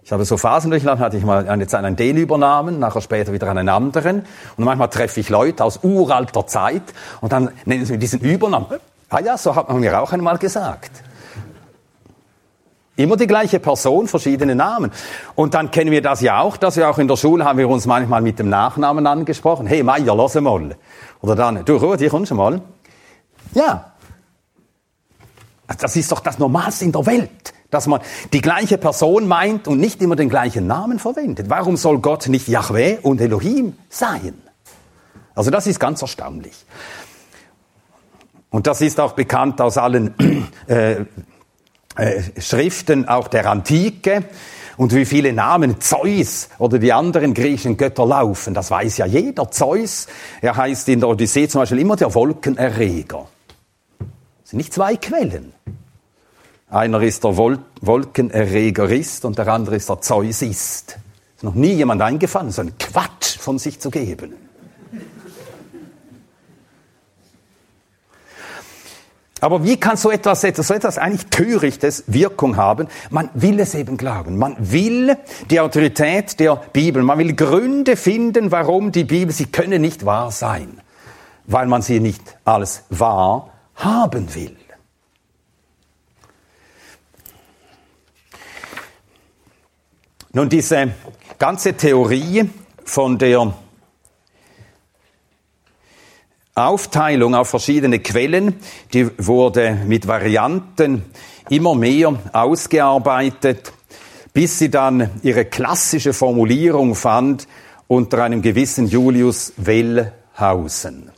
Ich 0.02 0.12
habe 0.12 0.24
so 0.24 0.36
Phasen 0.36 0.70
durchlaufen, 0.70 1.04
hatte 1.04 1.18
ich 1.18 1.24
mal 1.24 1.48
eine 1.48 1.66
Zeit 1.66 1.84
einen 1.84 1.96
den 1.96 2.16
übernahmen, 2.16 2.78
nachher 2.78 3.00
später 3.00 3.32
wieder 3.32 3.48
einen 3.48 3.68
anderen. 3.68 4.24
Und 4.56 4.64
manchmal 4.64 4.88
treffe 4.88 5.20
ich 5.20 5.28
Leute 5.28 5.62
aus 5.62 5.80
uralter 5.82 6.46
Zeit 6.46 6.82
und 7.20 7.32
dann 7.32 7.50
nennen 7.64 7.84
sie 7.84 7.92
mir 7.92 7.98
diesen 7.98 8.20
Übernamen. 8.20 8.80
Ah 9.10 9.20
ja, 9.20 9.36
so 9.36 9.54
hat 9.54 9.68
man 9.68 9.80
mir 9.80 10.00
auch 10.00 10.12
einmal 10.12 10.38
gesagt. 10.38 11.02
Immer 12.94 13.16
die 13.16 13.26
gleiche 13.26 13.58
Person, 13.58 14.06
verschiedene 14.06 14.54
Namen. 14.54 14.92
Und 15.34 15.54
dann 15.54 15.70
kennen 15.70 15.90
wir 15.90 16.00
das 16.00 16.20
ja 16.20 16.40
auch, 16.40 16.56
dass 16.56 16.76
wir 16.76 16.88
auch 16.88 16.98
in 16.98 17.08
der 17.08 17.16
Schule 17.16 17.44
haben 17.44 17.58
wir 17.58 17.68
uns 17.68 17.86
manchmal 17.86 18.20
mit 18.20 18.38
dem 18.38 18.48
Nachnamen 18.48 19.06
angesprochen. 19.06 19.66
Hey 19.66 19.82
Meier, 19.82 20.14
lass 20.14 20.34
mal. 20.36 20.76
Oder 21.22 21.34
dann, 21.34 21.64
du 21.64 21.96
hier 21.96 22.10
kommst 22.10 22.30
du 22.30 22.36
mal. 22.36 22.60
Ja. 23.54 23.92
Das 25.78 25.96
ist 25.96 26.12
doch 26.12 26.20
das 26.20 26.38
Normalste 26.38 26.84
in 26.84 26.92
der 26.92 27.06
Welt, 27.06 27.54
dass 27.70 27.86
man 27.86 28.00
die 28.32 28.40
gleiche 28.40 28.76
Person 28.76 29.26
meint 29.26 29.66
und 29.66 29.80
nicht 29.80 30.02
immer 30.02 30.16
den 30.16 30.28
gleichen 30.28 30.66
Namen 30.66 30.98
verwendet. 30.98 31.48
Warum 31.48 31.76
soll 31.76 31.98
Gott 32.00 32.28
nicht 32.28 32.48
Yahweh 32.48 32.98
und 33.02 33.20
Elohim 33.20 33.76
sein? 33.88 34.34
Also 35.34 35.50
das 35.50 35.66
ist 35.66 35.80
ganz 35.80 36.02
erstaunlich. 36.02 36.66
Und 38.50 38.66
das 38.66 38.80
ist 38.80 38.98
auch 39.00 39.12
bekannt 39.12 39.60
aus 39.60 39.78
allen 39.78 40.14
äh, 40.66 41.04
äh, 41.96 42.22
Schriften 42.38 43.08
auch 43.08 43.28
der 43.28 43.46
Antike 43.48 44.24
und 44.76 44.94
wie 44.94 45.04
viele 45.04 45.32
Namen 45.32 45.80
Zeus 45.80 46.48
oder 46.58 46.78
die 46.78 46.92
anderen 46.92 47.34
griechischen 47.34 47.76
Götter 47.76 48.06
laufen. 48.06 48.54
Das 48.54 48.70
weiß 48.70 48.98
ja 48.98 49.06
jeder. 49.06 49.50
Zeus, 49.50 50.06
er 50.40 50.56
heißt 50.56 50.88
in 50.88 51.00
der 51.00 51.08
Odyssee 51.08 51.48
zum 51.48 51.60
Beispiel 51.60 51.80
immer 51.80 51.96
der 51.96 52.14
Wolkenerreger. 52.14 53.28
Das 53.98 54.50
sind 54.50 54.56
nicht 54.58 54.72
zwei 54.72 54.96
Quellen. 54.96 55.52
Einer 56.70 57.02
ist 57.02 57.24
der 57.24 57.36
Wol 57.36 57.58
Wolkenerregerist 57.80 59.24
und 59.24 59.38
der 59.38 59.48
andere 59.48 59.76
ist 59.76 59.88
der 59.88 60.00
Zeusist. 60.00 60.98
Ist 61.34 61.44
noch 61.44 61.54
nie 61.54 61.72
jemand 61.72 62.02
eingefallen, 62.02 62.50
so 62.50 62.60
einen 62.60 62.78
Quatsch 62.78 63.38
von 63.38 63.58
sich 63.58 63.80
zu 63.80 63.90
geben. 63.90 64.34
Aber 69.40 69.64
wie 69.64 69.79
kann 69.79 69.96
so 69.96 70.11
etwas, 70.11 70.42
so 70.42 70.74
etwas 70.74 70.98
eigentlich 70.98 71.26
Törichtes 71.26 72.05
Wirkung 72.07 72.57
haben? 72.57 72.88
Man 73.09 73.31
will 73.35 73.59
es 73.59 73.74
eben 73.74 73.96
glauben. 73.96 74.37
Man 74.37 74.57
will 74.59 75.16
die 75.50 75.61
Autorität 75.61 76.38
der 76.40 76.57
Bibel. 76.57 77.03
Man 77.03 77.18
will 77.18 77.35
Gründe 77.35 77.96
finden, 77.96 78.50
warum 78.50 78.92
die 78.92 79.05
Bibel, 79.05 79.35
sie 79.35 79.46
könne 79.46 79.79
nicht 79.79 80.05
wahr 80.05 80.31
sein. 80.31 80.81
Weil 81.46 81.66
man 81.66 81.81
sie 81.83 82.00
nicht 82.00 82.22
als 82.44 82.85
wahr 82.90 83.50
haben 83.74 84.35
will. 84.35 84.57
Nun, 90.33 90.48
diese 90.48 90.92
ganze 91.38 91.72
Theorie 91.74 92.48
von 92.85 93.18
der 93.18 93.53
Aufteilung 96.66 97.34
auf 97.34 97.48
verschiedene 97.48 97.98
Quellen, 98.00 98.56
die 98.92 99.10
wurde 99.18 99.78
mit 99.86 100.06
Varianten 100.06 101.04
immer 101.48 101.74
mehr 101.74 102.18
ausgearbeitet, 102.32 103.72
bis 104.32 104.58
sie 104.58 104.70
dann 104.70 105.10
ihre 105.22 105.44
klassische 105.44 106.12
Formulierung 106.12 106.94
fand 106.94 107.46
unter 107.88 108.22
einem 108.22 108.42
gewissen 108.42 108.86
Julius 108.86 109.52
Wellhausen. 109.56 111.10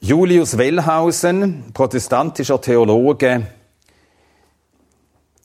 Julius 0.00 0.58
Wellhausen, 0.58 1.64
protestantischer 1.74 2.60
Theologe, 2.60 3.46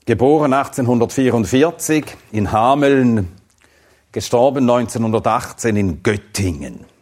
geboren 0.04 0.52
1844 0.52 2.04
in 2.32 2.50
Hameln, 2.50 3.28
gestorben 4.10 4.68
1918 4.68 5.76
in 5.76 6.02
Göttingen. 6.02 6.97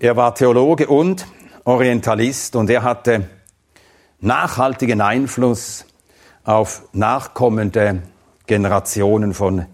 Er 0.00 0.16
war 0.16 0.32
Theologe 0.32 0.86
und 0.86 1.26
Orientalist 1.64 2.54
und 2.54 2.70
er 2.70 2.84
hatte 2.84 3.28
nachhaltigen 4.20 5.00
Einfluss 5.00 5.86
auf 6.44 6.82
nachkommende 6.92 8.02
Generationen 8.46 9.34
von 9.34 9.66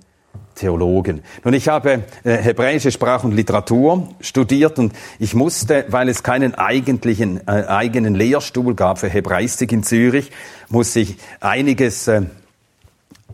Theologen. 0.55 1.23
Nun, 1.45 1.53
ich 1.53 1.69
habe 1.69 2.05
äh, 2.23 2.37
hebräische 2.39 2.91
Sprache 2.91 3.27
und 3.27 3.33
Literatur 3.33 4.09
studiert 4.21 4.79
und 4.79 4.95
ich 5.19 5.35
musste, 5.35 5.85
weil 5.89 6.09
es 6.09 6.23
keinen 6.23 6.55
eigentlichen 6.55 7.47
äh, 7.47 7.67
eigenen 7.67 8.15
Lehrstuhl 8.15 8.75
gab 8.75 9.01
für 9.01 9.09
Hebraistik 9.09 9.73
in 9.73 9.83
Zürich, 9.83 10.31
musste 10.71 11.01
ich 11.01 11.19
einiges 11.41 12.09
äh, 12.09 12.23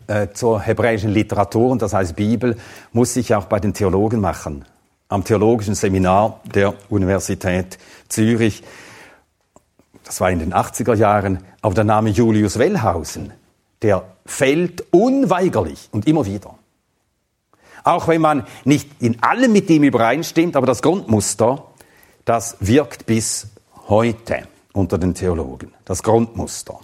äh, 0.09 0.33
zur 0.33 0.61
hebräischen 0.61 1.11
Literatur, 1.11 1.71
und 1.71 1.83
das 1.83 1.95
heißt 1.95 2.17
Bibel, 2.17 2.57
musste 2.93 3.21
ich 3.21 3.33
auch 3.35 3.45
bei 3.45 3.61
den 3.61 3.75
Theologen 3.75 4.21
machen. 4.21 4.65
Am 5.11 5.25
theologischen 5.25 5.75
Seminar 5.75 6.41
der 6.55 6.73
Universität 6.89 7.79
Zürich. 8.09 8.63
Das 10.05 10.21
war 10.21 10.31
in 10.31 10.39
den 10.39 10.55
80er 10.55 10.95
Jahren. 10.95 11.45
Aber 11.63 11.75
der 11.75 11.83
Name 11.83 12.11
Julius 12.11 12.61
Wellhausen, 12.61 13.33
der 13.83 14.05
fällt 14.25 14.85
unweigerlich 14.93 15.89
und 15.91 16.07
immer 16.07 16.27
wieder. 16.27 16.55
Auch 17.83 18.07
wenn 18.07 18.21
man 18.21 18.47
nicht 18.65 18.89
in 19.01 19.21
allem 19.21 19.53
mit 19.53 19.69
ihm 19.69 19.83
übereinstimmt, 19.83 20.55
aber 20.55 20.69
das 20.69 20.81
Grundmuster, 20.81 21.65
das 22.25 22.57
wirkt 22.61 23.07
bis 23.07 23.49
heute 23.89 24.47
unter 24.73 24.97
den 24.97 25.15
Theologen. 25.15 25.75
Das 25.87 26.05
Grundmuster. 26.05 26.79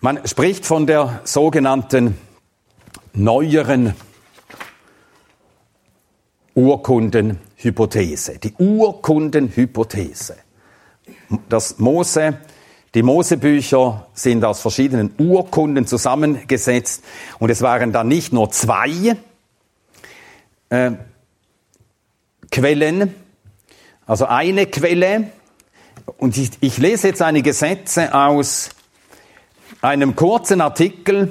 Man 0.00 0.26
spricht 0.26 0.66
von 0.66 0.88
der 0.88 1.20
sogenannten 1.22 2.18
neueren 3.12 3.94
Urkundenhypothese. 6.58 8.38
Die 8.38 8.54
Urkundenhypothese. 8.58 10.36
Das 11.48 11.78
Mose 11.78 12.38
die 12.94 13.02
Mosebücher 13.02 14.06
sind 14.14 14.44
aus 14.44 14.60
verschiedenen 14.60 15.14
Urkunden 15.18 15.86
zusammengesetzt 15.86 17.04
und 17.38 17.50
es 17.50 17.60
waren 17.60 17.92
dann 17.92 18.08
nicht 18.08 18.32
nur 18.32 18.50
zwei 18.50 19.16
äh, 20.70 20.90
Quellen, 22.50 23.14
also 24.06 24.24
eine 24.24 24.66
Quelle. 24.66 25.30
Und 26.16 26.38
ich, 26.38 26.50
ich 26.60 26.78
lese 26.78 27.08
jetzt 27.08 27.20
einige 27.20 27.52
Sätze 27.52 28.14
aus 28.14 28.70
einem 29.82 30.16
kurzen 30.16 30.62
Artikel 30.62 31.30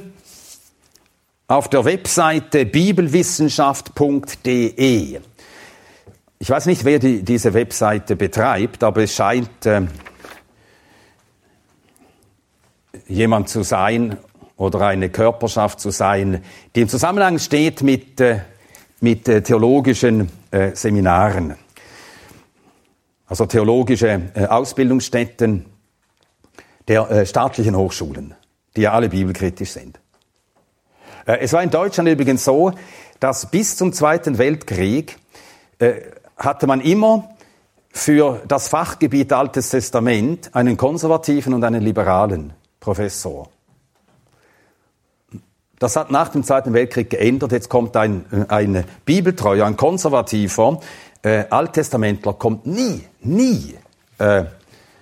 auf 1.48 1.70
der 1.70 1.86
Webseite 1.86 2.66
bibelwissenschaft.de. 2.66 5.22
Ich 6.40 6.50
weiß 6.50 6.66
nicht, 6.66 6.84
wer 6.84 7.00
die, 7.00 7.24
diese 7.24 7.54
Webseite 7.54 8.18
betreibt, 8.18 8.84
aber 8.84 9.04
es 9.04 9.16
scheint 9.16 9.66
äh, 9.66 9.84
jemand 13.08 13.48
zu 13.48 13.64
sein 13.64 14.18
oder 14.58 14.82
eine 14.82 15.10
Körperschaft 15.10 15.80
zu 15.80 15.90
sein, 15.90 16.44
die 16.76 16.82
im 16.82 16.90
Zusammenhang 16.90 17.40
steht 17.40 17.82
mit, 17.82 18.20
äh, 18.20 18.42
mit 19.00 19.30
äh, 19.30 19.42
theologischen 19.42 20.30
äh, 20.52 20.76
Seminaren. 20.76 21.56
Also 23.26 23.46
theologische 23.46 24.22
äh, 24.34 24.48
Ausbildungsstätten 24.48 25.66
der 26.90 27.10
äh, 27.10 27.26
staatlichen 27.26 27.78
Hochschulen, 27.78 28.36
die 28.76 28.82
ja 28.82 28.92
alle 28.92 29.08
bibelkritisch 29.08 29.72
sind. 29.72 30.02
Äh, 31.28 31.38
es 31.42 31.54
war 31.54 31.62
in 31.62 31.70
Deutschland 31.70 32.10
übrigens 32.10 32.44
so, 32.44 32.72
dass 33.20 33.52
bis 33.52 33.78
zum 33.78 33.94
Zweiten 33.94 34.40
Weltkrieg 34.40 35.18
hatte 36.38 36.66
man 36.66 36.82
immer 36.82 37.30
für 37.92 38.42
das 38.48 38.68
Fachgebiet 38.68 39.34
Altes 39.34 39.70
Testament 39.70 40.56
einen 40.56 40.78
konservativen 40.78 41.54
und 41.54 41.64
einen 41.64 41.84
liberalen 41.84 42.54
Professor. 42.80 43.50
Das 45.80 45.96
hat 45.96 46.10
nach 46.10 46.30
dem 46.30 46.44
Zweiten 46.44 46.74
Weltkrieg 46.74 47.10
geändert. 47.10 47.52
Jetzt 47.52 47.70
kommt 47.70 47.96
ein, 47.98 48.26
ein 48.50 48.84
Bibeltreuer, 49.06 49.66
ein 49.66 49.78
konservativer 49.78 50.80
äh, 51.22 51.46
Alttestamentler, 51.50 52.34
kommt 52.34 52.66
nie, 52.66 53.04
nie, 53.22 53.76
äh, 54.18 54.46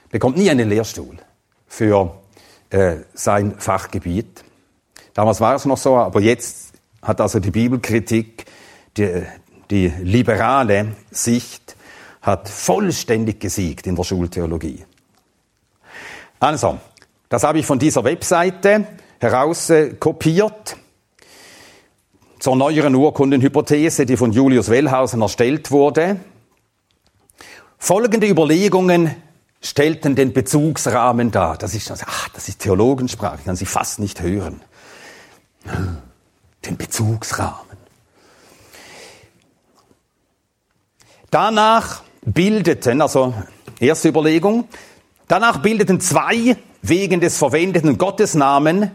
bekommt 0.09 0.37
nie 0.37 0.49
einen 0.49 0.67
Lehrstuhl 0.67 1.17
für 1.67 2.15
äh, 2.69 2.97
sein 3.13 3.55
Fachgebiet. 3.57 4.44
Damals 5.15 5.39
war 5.39 5.55
es 5.55 5.65
noch 5.65 5.77
so, 5.77 5.95
aber 5.95 6.19
jetzt 6.19 6.73
hat 7.01 7.21
also 7.21 7.39
die 7.39 7.49
Bibelkritik, 7.49 8.45
die, 8.97 9.23
die 9.71 9.87
liberale 9.87 10.95
Sicht, 11.09 11.77
hat 12.21 12.49
vollständig 12.49 13.39
gesiegt 13.39 13.87
in 13.87 13.95
der 13.95 14.03
Schultheologie. 14.03 14.83
Also, 16.39 16.79
das 17.29 17.43
habe 17.43 17.59
ich 17.59 17.65
von 17.65 17.79
dieser 17.79 18.03
Webseite 18.03 18.87
herauskopiert 19.19 20.75
zur 22.39 22.57
neueren 22.57 22.93
Urkundenhypothese, 22.93 24.05
die 24.05 24.17
von 24.17 24.33
Julius 24.33 24.69
Wellhausen 24.69 25.21
erstellt 25.21 25.71
wurde. 25.71 26.19
Folgende 27.77 28.27
Überlegungen 28.27 29.15
stellten 29.61 30.15
den 30.15 30.33
Bezugsrahmen 30.33 31.31
dar. 31.31 31.57
Das 31.57 31.73
ist, 31.73 31.89
ach, 31.89 32.29
das 32.29 32.49
ist 32.49 32.59
Theologensprache, 32.59 33.39
kann 33.45 33.55
Sie 33.55 33.65
fast 33.65 33.99
nicht 33.99 34.21
hören. 34.21 34.61
Den 36.65 36.77
Bezugsrahmen. 36.77 37.77
Danach 41.31 42.03
bildeten, 42.23 43.01
also 43.01 43.33
erste 43.79 44.09
Überlegung, 44.09 44.67
danach 45.27 45.59
bildeten 45.61 45.99
zwei 45.99 46.57
wegen 46.81 47.19
des 47.19 47.37
verwendeten 47.37 47.97
Gottesnamen 47.97 48.91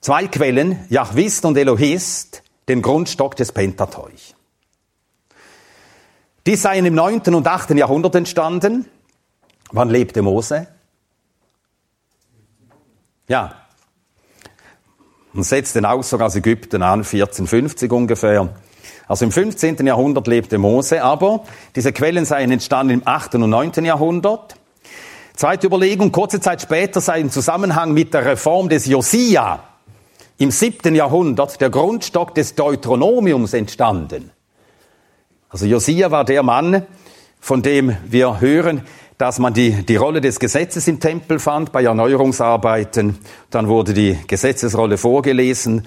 zwei 0.00 0.26
Quellen, 0.28 0.86
Jahwist 0.88 1.44
und 1.44 1.56
Elohist, 1.56 2.42
den 2.68 2.82
Grundstock 2.82 3.36
des 3.36 3.52
Pentateuch. 3.52 4.34
Die 6.46 6.56
seien 6.56 6.86
im 6.86 6.94
9. 6.94 7.34
und 7.34 7.46
8. 7.46 7.70
Jahrhundert 7.70 8.14
entstanden. 8.14 8.86
Wann 9.70 9.90
lebte 9.90 10.22
Mose? 10.22 10.66
Ja. 13.28 13.67
Man 15.38 15.44
setzt 15.44 15.76
den 15.76 15.84
Auszug 15.84 16.20
aus 16.20 16.34
Ägypten 16.34 16.82
an, 16.82 17.04
1450 17.04 17.92
ungefähr. 17.92 18.48
Also 19.06 19.24
im 19.24 19.30
15. 19.30 19.86
Jahrhundert 19.86 20.26
lebte 20.26 20.58
Mose, 20.58 21.00
aber 21.04 21.44
diese 21.76 21.92
Quellen 21.92 22.24
seien 22.24 22.50
entstanden 22.50 22.94
im 22.94 23.02
8. 23.04 23.36
und 23.36 23.48
9. 23.48 23.84
Jahrhundert. 23.84 24.56
Zweite 25.36 25.68
Überlegung, 25.68 26.10
kurze 26.10 26.40
Zeit 26.40 26.60
später 26.60 27.00
sei 27.00 27.20
im 27.20 27.30
Zusammenhang 27.30 27.92
mit 27.92 28.14
der 28.14 28.26
Reform 28.26 28.68
des 28.68 28.86
Josia 28.86 29.62
im 30.38 30.50
siebten 30.50 30.96
Jahrhundert 30.96 31.60
der 31.60 31.70
Grundstock 31.70 32.34
des 32.34 32.56
Deuteronomiums 32.56 33.54
entstanden. 33.54 34.32
Also 35.50 35.66
Josia 35.66 36.10
war 36.10 36.24
der 36.24 36.42
Mann, 36.42 36.84
von 37.38 37.62
dem 37.62 37.96
wir 38.08 38.40
hören, 38.40 38.82
dass 39.18 39.40
man 39.40 39.52
die, 39.52 39.84
die 39.84 39.96
Rolle 39.96 40.20
des 40.20 40.38
Gesetzes 40.38 40.86
im 40.86 41.00
Tempel 41.00 41.40
fand 41.40 41.72
bei 41.72 41.82
Erneuerungsarbeiten. 41.82 43.18
Dann 43.50 43.66
wurde 43.66 43.92
die 43.92 44.16
Gesetzesrolle 44.28 44.96
vorgelesen. 44.96 45.86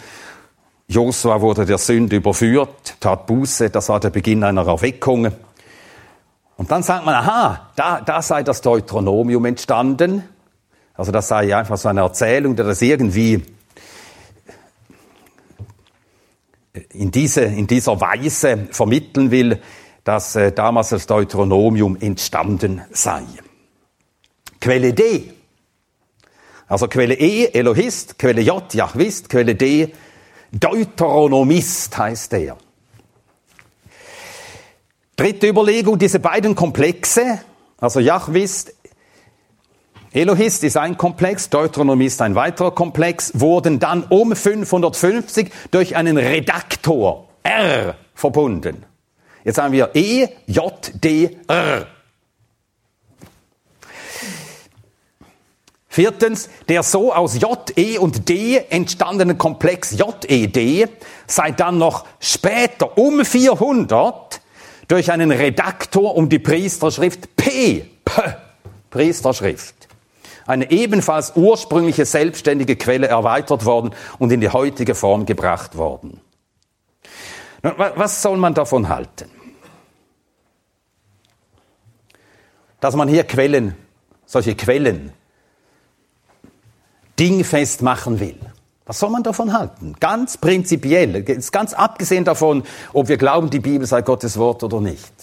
Josua 0.90 1.40
wurde 1.40 1.66
der 1.66 1.78
Sünde 1.78 2.18
überführt, 2.18 2.98
tat 3.00 3.26
Buße. 3.26 3.70
Das 3.70 3.88
war 3.88 4.02
der 4.02 4.10
Beginn 4.10 4.44
einer 4.44 4.68
Erweckung. 4.68 5.32
Und 6.58 6.70
dann 6.70 6.84
sagt 6.84 7.06
man, 7.06 7.16
aha, 7.16 7.70
da, 7.78 8.02
da 8.02 8.22
sei 8.22 8.44
das 8.44 8.60
Deuteronomium 8.60 9.46
entstanden. 9.46 10.24
Also 10.94 11.14
das 11.14 11.30
sei 11.30 11.56
einfach 11.56 11.78
so 11.78 11.88
eine 11.88 12.02
Erzählung, 12.02 12.58
der 12.58 12.66
das 12.66 12.82
irgendwie 12.82 13.42
in, 16.90 17.12
diese, 17.12 17.44
in 17.44 17.68
dieser 17.68 18.00
Weise 18.02 18.68
vermitteln 18.72 19.32
will, 19.32 19.62
dass 20.04 20.36
äh, 20.36 20.52
damals 20.52 20.90
das 20.90 21.06
Deuteronomium 21.08 21.98
entstanden 22.00 22.82
sei. 22.92 23.24
Quelle 24.60 24.94
D. 24.94 25.34
Also 26.68 26.88
Quelle 26.88 27.16
E, 27.16 27.48
Elohist, 27.48 28.18
Quelle 28.18 28.42
J, 28.42 28.74
Jahwist, 28.74 29.30
Quelle 29.30 29.56
D, 29.56 29.94
Deuteronomist 30.52 31.98
heißt 31.98 32.34
er. 32.34 32.58
Dritte 35.16 35.48
Überlegung, 35.48 36.00
diese 36.00 36.20
beiden 36.20 36.56
Komplexe, 36.56 37.42
also 37.78 38.00
Jahwist, 38.00 38.74
Elohist 40.14 40.64
ist 40.64 40.76
ein 40.76 40.98
Komplex, 40.98 41.50
Deuteronomie 41.50 42.06
ist 42.06 42.22
ein 42.22 42.36
weiterer 42.36 42.72
Komplex, 42.72 43.40
wurden 43.40 43.80
dann 43.80 44.04
um 44.04 44.36
550 44.36 45.52
durch 45.72 45.96
einen 45.96 46.18
Redaktor 46.18 47.30
R 47.44 47.96
verbunden. 48.14 48.86
Jetzt 49.44 49.58
haben 49.58 49.72
wir 49.72 49.92
E, 49.94 50.28
J, 50.48 50.92
D, 50.94 51.38
R. 51.48 51.88
Viertens, 55.88 56.50
der 56.70 56.84
so 56.84 57.14
aus 57.14 57.38
J, 57.40 57.78
E 57.78 57.98
und 57.98 58.30
D 58.30 58.58
entstandene 58.70 59.36
Komplex 59.36 59.92
J, 59.92 60.16
E, 60.30 60.48
D 60.48 60.88
sei 61.28 61.52
dann 61.52 61.78
noch 61.78 62.06
später 62.20 62.98
um 62.98 63.26
400 63.26 64.40
durch 64.88 65.12
einen 65.12 65.32
Redaktor 65.32 66.16
um 66.16 66.30
die 66.30 66.40
Priesterschrift 66.40 67.36
P, 67.36 67.86
P 68.06 68.22
Priesterschrift. 68.90 69.88
Eine 70.46 70.70
ebenfalls 70.72 71.34
ursprüngliche 71.36 72.06
selbstständige 72.06 72.76
Quelle 72.76 73.08
erweitert 73.08 73.66
worden 73.66 73.92
und 74.20 74.32
in 74.32 74.42
die 74.42 74.50
heutige 74.50 74.96
Form 74.96 75.26
gebracht 75.26 75.78
worden. 75.78 76.22
Was 77.62 78.22
soll 78.22 78.38
man 78.38 78.54
davon 78.54 78.90
halten? 78.90 79.30
Dass 82.80 82.96
man 82.96 83.08
hier 83.08 83.24
Quellen, 83.24 83.76
solche 84.26 84.56
Quellen, 84.56 85.14
dingfest 87.20 87.84
machen 87.84 88.20
will. 88.20 88.40
Was 88.86 89.00
soll 89.00 89.12
man 89.12 89.22
davon 89.22 89.54
halten? 89.54 89.96
Ganz 90.00 90.38
prinzipiell, 90.38 91.22
ganz 91.24 91.74
abgesehen 91.74 92.26
davon, 92.26 92.64
ob 92.94 93.08
wir 93.08 93.18
glauben, 93.18 93.50
die 93.50 93.60
Bibel 93.60 93.86
sei 93.86 94.02
Gottes 94.02 94.38
Wort 94.38 94.64
oder 94.64 94.82
nicht. 94.82 95.14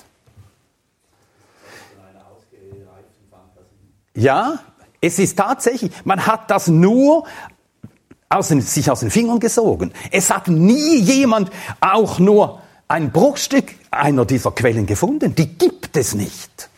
Ja, 4.15 4.61
es 5.01 5.19
ist 5.19 5.37
tatsächlich, 5.37 5.93
man 6.05 6.27
hat 6.27 6.51
das 6.51 6.69
nur 6.69 7.25
aus 8.29 8.49
den, 8.49 8.61
sich 8.61 8.91
aus 8.91 9.01
den 9.01 9.11
Fingern 9.11 9.41
gesogen. 9.41 9.93
Es 10.11 10.31
hat 10.31 10.49
nie 10.49 10.97
jemand 10.97 11.51
auch 11.81 12.19
nur 12.19 12.61
ein 12.89 13.13
Bruchstück 13.13 13.75
einer 13.91 14.25
dieser 14.25 14.51
Quellen 14.51 14.87
gefunden. 14.87 15.35
Die 15.35 15.47
gibt 15.47 15.97
es 15.97 16.15
nicht. 16.15 16.69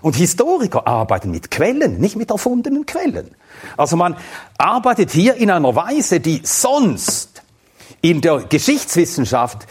Und 0.00 0.16
Historiker 0.16 0.86
arbeiten 0.86 1.30
mit 1.30 1.50
Quellen, 1.50 2.00
nicht 2.00 2.16
mit 2.16 2.30
erfundenen 2.30 2.86
Quellen. 2.86 3.30
Also 3.76 3.96
man 3.96 4.16
arbeitet 4.58 5.12
hier 5.12 5.34
in 5.34 5.50
einer 5.50 5.76
Weise, 5.76 6.18
die 6.18 6.40
sonst 6.42 7.42
in 8.00 8.20
der 8.20 8.40
Geschichtswissenschaft 8.40 9.66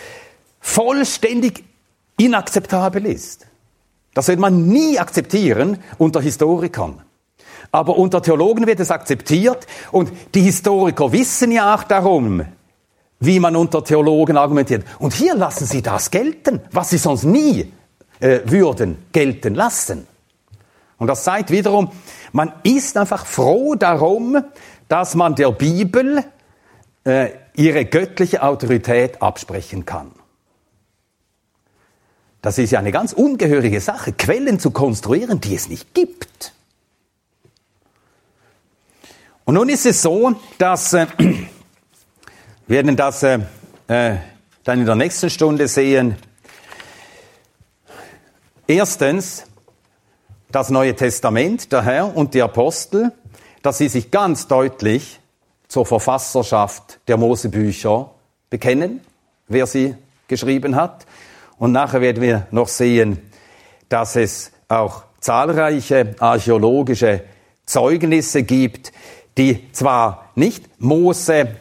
vollständig 0.61 1.65
inakzeptabel 2.17 3.05
ist. 3.05 3.47
Das 4.13 4.29
wird 4.29 4.39
man 4.39 4.67
nie 4.67 4.99
akzeptieren 4.99 5.79
unter 5.97 6.21
Historikern. 6.21 7.01
Aber 7.71 7.97
unter 7.97 8.21
Theologen 8.21 8.67
wird 8.67 8.79
es 8.79 8.91
akzeptiert 8.91 9.67
und 9.91 10.11
die 10.33 10.41
Historiker 10.41 11.11
wissen 11.11 11.51
ja 11.51 11.75
auch 11.75 11.83
darum, 11.83 12.45
wie 13.19 13.39
man 13.39 13.55
unter 13.55 13.83
Theologen 13.83 14.37
argumentiert. 14.37 14.83
Und 14.99 15.13
hier 15.13 15.35
lassen 15.35 15.65
sie 15.65 15.81
das 15.81 16.11
gelten, 16.11 16.61
was 16.71 16.89
sie 16.89 16.97
sonst 16.97 17.23
nie 17.23 17.71
äh, 18.19 18.39
würden 18.45 18.97
gelten 19.11 19.55
lassen. 19.55 20.07
Und 20.97 21.07
das 21.07 21.23
zeigt 21.23 21.51
wiederum, 21.51 21.91
man 22.31 22.53
ist 22.63 22.97
einfach 22.97 23.25
froh 23.25 23.75
darum, 23.75 24.43
dass 24.87 25.15
man 25.15 25.35
der 25.35 25.51
Bibel 25.51 26.23
äh, 27.03 27.29
ihre 27.55 27.85
göttliche 27.85 28.43
Autorität 28.43 29.21
absprechen 29.21 29.85
kann. 29.85 30.11
Das 32.41 32.57
ist 32.57 32.71
ja 32.71 32.79
eine 32.79 32.91
ganz 32.91 33.13
ungehörige 33.13 33.79
Sache, 33.81 34.13
Quellen 34.13 34.59
zu 34.59 34.71
konstruieren, 34.71 35.39
die 35.41 35.55
es 35.55 35.69
nicht 35.69 35.93
gibt. 35.93 36.53
Und 39.51 39.55
nun 39.55 39.67
ist 39.67 39.85
es 39.85 40.01
so, 40.01 40.33
dass 40.57 40.93
äh, 40.93 41.07
wir 41.17 41.37
werden 42.67 42.95
das 42.95 43.21
äh, 43.21 43.39
äh, 43.89 44.15
dann 44.63 44.79
in 44.79 44.85
der 44.85 44.95
nächsten 44.95 45.29
Stunde 45.29 45.67
sehen. 45.67 46.15
Erstens, 48.65 49.43
das 50.53 50.69
Neue 50.69 50.95
Testament, 50.95 51.69
der 51.73 51.81
Herr 51.81 52.15
und 52.15 52.33
die 52.33 52.41
Apostel, 52.41 53.11
dass 53.61 53.79
sie 53.79 53.89
sich 53.89 54.09
ganz 54.09 54.47
deutlich 54.47 55.19
zur 55.67 55.85
Verfasserschaft 55.85 57.01
der 57.09 57.17
Mosebücher 57.17 58.09
bekennen, 58.49 59.01
wer 59.49 59.67
sie 59.67 59.95
geschrieben 60.29 60.77
hat. 60.77 61.05
Und 61.57 61.73
nachher 61.73 61.99
werden 61.99 62.23
wir 62.23 62.47
noch 62.51 62.69
sehen, 62.69 63.19
dass 63.89 64.15
es 64.15 64.53
auch 64.69 65.03
zahlreiche 65.19 66.15
archäologische 66.19 67.25
Zeugnisse 67.65 68.43
gibt, 68.43 68.93
die 69.37 69.71
zwar 69.71 70.29
nicht 70.35 70.63
Mose 70.79 71.55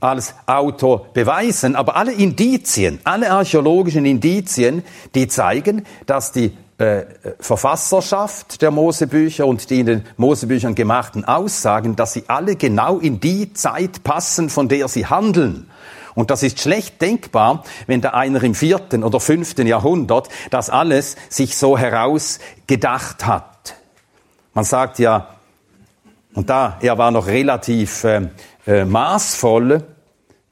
als 0.00 0.34
Autor 0.46 1.06
beweisen, 1.12 1.74
aber 1.74 1.96
alle 1.96 2.12
Indizien, 2.12 3.00
alle 3.04 3.30
archäologischen 3.30 4.04
Indizien, 4.04 4.84
die 5.14 5.26
zeigen, 5.26 5.84
dass 6.06 6.30
die 6.30 6.52
äh, 6.78 7.04
Verfasserschaft 7.40 8.62
der 8.62 8.70
Mosebücher 8.70 9.46
und 9.46 9.68
die 9.70 9.80
in 9.80 9.86
den 9.86 10.04
Mosebüchern 10.16 10.76
gemachten 10.76 11.24
Aussagen, 11.24 11.96
dass 11.96 12.12
sie 12.12 12.24
alle 12.28 12.54
genau 12.54 12.98
in 12.98 13.18
die 13.18 13.52
Zeit 13.52 14.04
passen, 14.04 14.48
von 14.50 14.68
der 14.68 14.86
sie 14.86 15.06
handeln. 15.06 15.68
Und 16.14 16.30
das 16.30 16.42
ist 16.42 16.60
schlecht 16.60 17.00
denkbar, 17.02 17.64
wenn 17.86 18.00
da 18.00 18.10
einer 18.10 18.42
im 18.42 18.54
vierten 18.54 19.04
oder 19.04 19.20
fünften 19.20 19.66
Jahrhundert 19.66 20.28
das 20.50 20.70
alles 20.70 21.16
sich 21.28 21.56
so 21.56 21.78
herausgedacht 21.78 23.26
hat. 23.26 23.74
Man 24.52 24.64
sagt 24.64 24.98
ja, 24.98 25.28
und 26.38 26.48
da, 26.48 26.78
er 26.80 26.96
war 26.98 27.10
noch 27.10 27.26
relativ 27.26 28.04
äh, 28.04 28.28
äh, 28.64 28.84
maßvoll, 28.84 29.82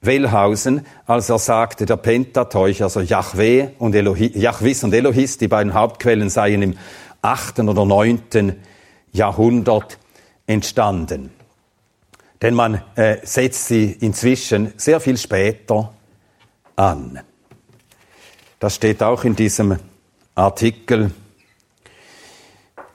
Wellhausen, 0.01 0.85
als 1.07 1.31
er 1.31 1.39
sagte, 1.39 1.87
der 1.87 1.97
Pentateuch, 1.97 2.83
also 2.83 3.01
Yahweh 3.01 3.69
und 3.79 3.95
Elohi, 3.95 4.37
Yahwis 4.37 4.83
und 4.83 4.93
Elohis, 4.93 5.39
die 5.39 5.47
beiden 5.47 5.75
Hauptquellen 5.75 6.29
seien 6.29 6.63
im 6.63 6.75
achten 7.23 7.69
oder 7.69 7.85
neunten 7.85 8.57
Jahrhundert 9.13 9.99
entstanden. 10.49 11.31
Denn 12.43 12.55
man 12.55 12.83
äh, 12.97 13.19
setzt 13.23 13.69
sie 13.69 13.93
inzwischen 13.93 14.73
sehr 14.77 14.99
viel 14.99 15.17
später 15.17 15.93
an. 16.75 17.21
Das 18.59 18.75
steht 18.75 19.05
auch 19.05 19.23
in 19.23 19.37
diesem 19.37 19.79
Artikel 20.35 21.13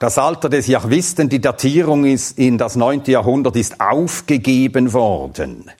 das 0.02 0.18
Alter 0.18 0.48
des 0.48 0.66
Jahwisten, 0.66 1.28
die 1.28 1.40
Datierung 1.40 2.04
ist 2.04 2.36
in 2.36 2.58
das 2.58 2.74
neunte 2.74 3.12
Jahrhundert 3.12 3.54
ist 3.54 3.80
aufgegeben 3.80 4.92
worden. 4.92 5.70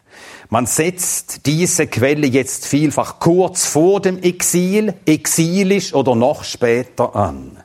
Man 0.49 0.67
setzt 0.67 1.47
diese 1.47 1.89
Quelle 1.89 2.29
jetzt 2.29 2.67
vielfach 2.67 3.19
kurz 3.19 3.67
vor 3.67 4.01
dem 4.01 4.23
Exil, 4.23 4.95
exilisch 5.07 5.93
oder 5.93 6.15
noch 6.15 6.45
später 6.45 7.17
an. 7.17 7.57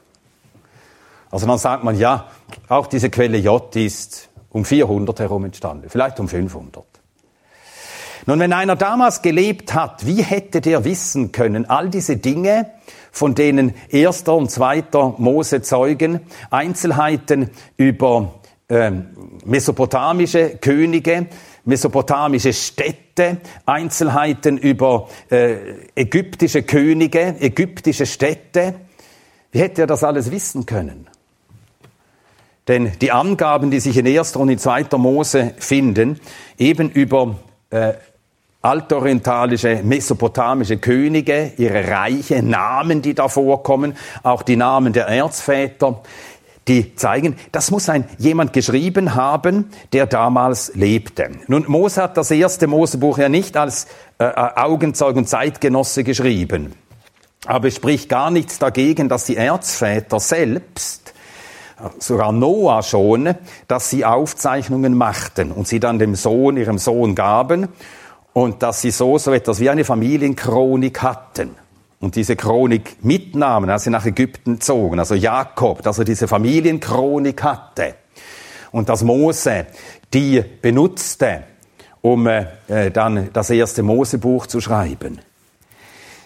Also 1.30 1.46
dann 1.46 1.60
sagt 1.60 1.84
man, 1.84 1.96
ja, 2.00 2.28
auch 2.70 2.88
diese 2.88 3.12
Quelle 3.12 3.38
J 3.38 3.76
ist 3.76 4.30
um 4.50 4.66
400 4.66 5.20
herum 5.20 5.46
entstanden, 5.46 5.90
vielleicht 5.90 6.20
um 6.20 6.28
500. 6.28 6.84
Nun, 8.26 8.40
wenn 8.40 8.52
einer 8.52 8.76
damals 8.76 9.22
gelebt 9.22 9.76
hat, 9.76 10.08
wie 10.08 10.24
hätte 10.24 10.60
der 10.60 10.84
wissen 10.86 11.32
können, 11.32 11.70
all 11.70 11.90
diese 11.90 12.18
Dinge, 12.18 12.72
von 13.12 13.36
denen 13.36 13.74
erster 13.90 14.36
und 14.36 14.52
zweiter 14.52 15.16
Mose 15.18 15.62
zeugen, 15.62 16.22
Einzelheiten 16.50 17.50
über 17.78 18.40
äh, 18.70 18.92
mesopotamische 19.46 20.58
Könige, 20.58 21.28
mesopotamische 21.66 22.54
Städte, 22.54 23.38
Einzelheiten 23.66 24.58
über 24.58 25.10
äh, 25.30 25.56
ägyptische 25.96 26.64
Könige, 26.64 27.36
ägyptische 27.40 28.06
Städte. 28.06 28.76
Wie 29.52 29.60
hätte 29.60 29.82
er 29.82 29.88
das 29.88 30.04
alles 30.04 30.32
wissen 30.32 30.66
können? 30.66 31.08
Denn 32.68 32.92
die 33.00 33.12
Angaben, 33.12 33.72
die 33.72 33.80
sich 33.80 33.98
in 33.98 34.06
erster 34.06 34.40
und 34.40 34.50
in 34.50 34.60
zweiter 34.60 34.98
Mose 34.98 35.54
finden, 35.58 36.20
eben 36.58 36.90
über 36.90 37.38
äh, 37.70 37.94
altorientalische, 38.62 39.82
mesopotamische 39.84 40.78
Könige, 40.78 41.54
ihre 41.58 41.88
Reiche, 41.88 42.42
Namen, 42.44 43.02
die 43.02 43.14
da 43.14 43.28
vorkommen, 43.28 43.96
auch 44.24 44.42
die 44.42 44.56
Namen 44.56 44.94
der 44.94 45.08
Erzväter, 45.08 46.02
die 46.68 46.96
zeigen, 46.96 47.38
das 47.52 47.72
muss 47.72 47.88
ein 47.88 48.06
jemand 48.18 48.52
geschrieben 48.52 49.16
haben, 49.16 49.70
der 49.94 50.06
damals 50.06 50.74
lebte. 50.76 51.32
Nun, 51.48 51.64
Mose 51.68 52.04
hat 52.04 52.18
das 52.18 52.30
erste 52.30 52.68
Mosebuch 52.68 53.20
ja 53.20 53.30
nicht 53.30 53.56
als 53.56 53.88
äh, 54.18 54.26
Augenzeug 54.26 55.16
und 55.16 55.30
Zeitgenosse 55.30 56.04
geschrieben. 56.04 56.74
Aber 57.46 57.70
es 57.70 57.76
spricht 57.76 58.10
gar 58.10 58.32
nichts 58.32 58.60
dagegen, 58.60 59.08
dass 59.08 59.26
die 59.26 59.38
Erzväter 59.38 60.20
selbst, 60.20 61.14
sogar 62.00 62.32
Noah 62.32 62.84
schon, 62.84 63.36
dass 63.68 63.90
sie 63.90 64.04
Aufzeichnungen 64.04 64.96
machten 64.96 65.52
und 65.52 65.68
sie 65.68 65.80
dann 65.80 66.00
dem 66.00 66.16
Sohn, 66.16 66.58
ihrem 66.58 66.80
Sohn 66.80 67.16
gaben 67.16 67.70
und 68.38 68.62
dass 68.62 68.82
sie 68.82 68.92
so, 68.92 69.18
so 69.18 69.34
etwas 69.34 69.60
wie 69.60 69.68
eine 69.68 69.84
Familienchronik 69.84 71.02
hatten 71.02 71.56
und 72.00 72.16
diese 72.16 72.36
Chronik 72.36 73.04
mitnahmen, 73.04 73.68
als 73.68 73.86
sie 73.86 73.90
nach 73.90 74.06
Ägypten 74.06 74.62
zogen, 74.62 75.00
also 75.00 75.16
Jakob, 75.16 75.82
dass 75.82 75.98
er 75.98 76.06
diese 76.06 76.28
Familienchronik 76.28 77.42
hatte 77.42 77.96
und 78.72 78.90
dass 78.90 79.04
Mose 79.04 79.66
die 80.14 80.44
benutzte, 80.62 81.46
um 82.02 82.28
äh, 82.28 82.92
dann 82.92 83.32
das 83.34 83.50
erste 83.50 83.82
Mosebuch 83.82 84.46
zu 84.46 84.62
schreiben. 84.62 85.18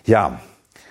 Ja, 0.05 0.41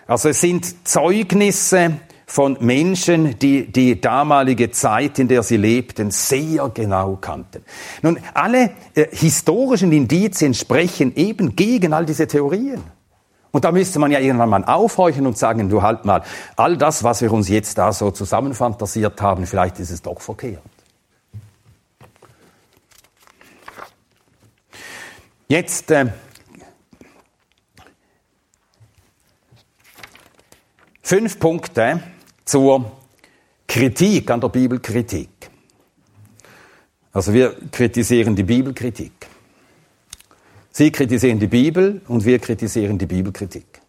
also 0.07 0.31
es 0.31 0.41
sind 0.41 0.89
Zeugnisse 0.89 1.99
von 2.31 2.57
Menschen, 2.61 3.41
die 3.41 3.73
die 3.73 4.01
damalige 4.01 4.71
Zeit, 4.71 5.19
in 5.19 5.27
der 5.27 5.43
sie 5.43 5.57
lebten, 5.57 6.13
sehr 6.13 6.69
genau 6.69 7.17
kannten. 7.21 7.65
Nun, 8.03 8.21
alle 8.35 8.71
äh, 8.95 9.09
historischen 9.11 9.91
Indizien 9.91 10.55
sprechen 10.55 11.13
eben 11.17 11.57
gegen 11.57 11.93
all 11.93 12.07
diese 12.07 12.29
Theorien. 12.29 12.85
Und 13.51 13.65
da 13.65 13.73
müsste 13.73 13.99
man 13.99 14.13
ja 14.13 14.21
irgendwann 14.21 14.49
mal 14.49 14.65
aufhorchen 14.65 15.27
und 15.27 15.37
sagen, 15.39 15.69
du 15.69 15.83
halt 15.83 16.05
mal, 16.05 16.23
all 16.55 16.77
das, 16.77 17.03
was 17.03 17.21
wir 17.21 17.33
uns 17.33 17.49
jetzt 17.49 17.77
da 17.79 17.93
so 17.93 18.13
zusammenfantasiert 18.13 19.21
haben, 19.21 19.45
vielleicht 19.45 19.81
ist 19.81 19.91
es 19.91 20.01
doch 20.01 20.21
verkehrt. 20.21 20.63
Jetzt 25.49 25.91
äh, 25.91 26.13
fünf 31.03 31.41
Punkte 31.41 32.01
zur 32.51 32.91
Kritik 33.69 34.29
an 34.29 34.41
der 34.41 34.49
Bibelkritik. 34.49 35.29
Also 37.13 37.33
wir 37.33 37.55
kritisieren 37.71 38.35
die 38.35 38.43
Bibelkritik. 38.43 39.13
Sie 40.73 40.91
kritisieren 40.91 41.39
die 41.39 41.47
Bibel 41.47 42.01
und 42.09 42.25
wir 42.25 42.41
kritisieren 42.41 42.99
die 42.99 43.07
Bibelkritik. 43.07 43.81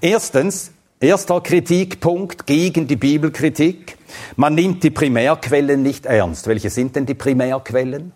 Erstens, 0.00 0.72
erster 0.98 1.40
Kritikpunkt 1.40 2.44
gegen 2.44 2.88
die 2.88 2.96
Bibelkritik. 2.96 3.96
Man 4.34 4.56
nimmt 4.56 4.82
die 4.82 4.90
Primärquellen 4.90 5.80
nicht 5.80 6.06
ernst. 6.06 6.48
Welche 6.48 6.70
sind 6.70 6.96
denn 6.96 7.06
die 7.06 7.14
Primärquellen? 7.14 8.10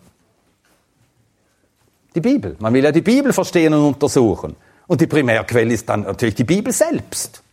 Die 2.16 2.20
Bibel. 2.20 2.56
Man 2.58 2.74
will 2.74 2.82
ja 2.82 2.90
die 2.90 3.02
Bibel 3.02 3.32
verstehen 3.32 3.72
und 3.72 3.84
untersuchen. 3.84 4.56
Und 4.88 5.00
die 5.00 5.06
Primärquelle 5.06 5.72
ist 5.72 5.88
dann 5.88 6.02
natürlich 6.02 6.34
die 6.34 6.44
Bibel 6.44 6.72
selbst. 6.72 7.43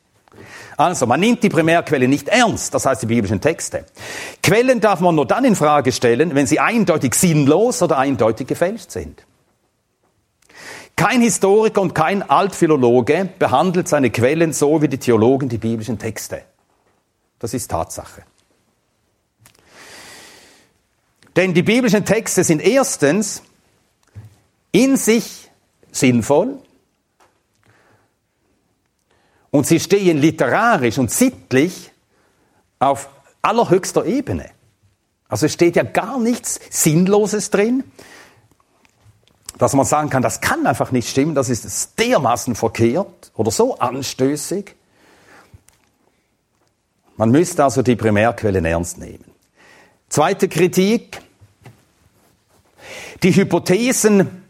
Also, 0.82 1.06
man 1.06 1.20
nimmt 1.20 1.44
die 1.44 1.50
Primärquelle 1.50 2.08
nicht 2.08 2.28
ernst, 2.28 2.74
das 2.74 2.88
heißt 2.88 3.04
die 3.04 3.06
biblischen 3.06 3.40
Texte. 3.40 3.86
Quellen 4.42 4.80
darf 4.80 5.00
man 5.00 5.14
nur 5.14 5.28
dann 5.28 5.46
in 5.46 5.56
Frage 5.56 5.92
stellen, 5.92 6.34
wenn 6.34 6.48
sie 6.48 6.60
eindeutig 6.60 7.14
sinnlos 7.14 7.84
oder 7.84 8.00
eindeutig 8.00 8.48
gefälscht 8.48 8.90
sind. 8.90 9.24
Kein 10.96 11.22
Historiker 11.22 11.82
und 11.82 11.94
kein 11.94 12.28
Altphilologe 12.28 13.30
behandelt 13.38 13.90
seine 13.90 14.10
Quellen 14.10 14.54
so 14.54 14.82
wie 14.82 14.88
die 14.88 14.98
Theologen 14.98 15.50
die 15.50 15.60
biblischen 15.60 16.00
Texte. 16.00 16.42
Das 17.38 17.54
ist 17.54 17.70
Tatsache. 17.70 18.24
Denn 21.36 21.54
die 21.54 21.62
biblischen 21.62 22.06
Texte 22.06 22.44
sind 22.44 22.60
erstens 22.60 23.44
in 24.72 24.98
sich 24.98 25.52
sinnvoll 25.92 26.58
und 29.52 29.68
sie 29.68 29.80
stehen 29.80 30.18
literarisch 30.18 30.98
und 30.98 31.12
sittlich 31.12 31.92
auf 32.80 33.10
allerhöchster 33.42 34.06
Ebene. 34.06 34.50
Also 35.28 35.46
es 35.46 35.54
steht 35.54 35.76
ja 35.76 35.84
gar 35.84 36.20
nichts 36.20 36.60
Sinnloses 36.70 37.52
drin, 37.52 37.84
dass 39.58 39.74
man 39.74 39.86
sagen 39.86 40.10
kann, 40.10 40.24
das 40.24 40.42
kann 40.42 40.66
einfach 40.66 40.92
nicht 40.92 41.08
stimmen, 41.08 41.36
das 41.36 41.50
ist 41.50 42.00
dermaßen 42.00 42.56
verkehrt 42.56 43.32
oder 43.36 43.52
so 43.52 43.78
anstößig. 43.78 44.76
Man 47.16 47.30
müsste 47.30 47.64
also 47.64 47.84
die 47.84 47.96
Primärquellen 47.96 48.66
ernst 48.66 48.98
nehmen. 48.98 49.26
Zweite 50.10 50.50
Kritik. 50.50 51.22
Die 53.22 53.36
Hypothesen 53.36 54.41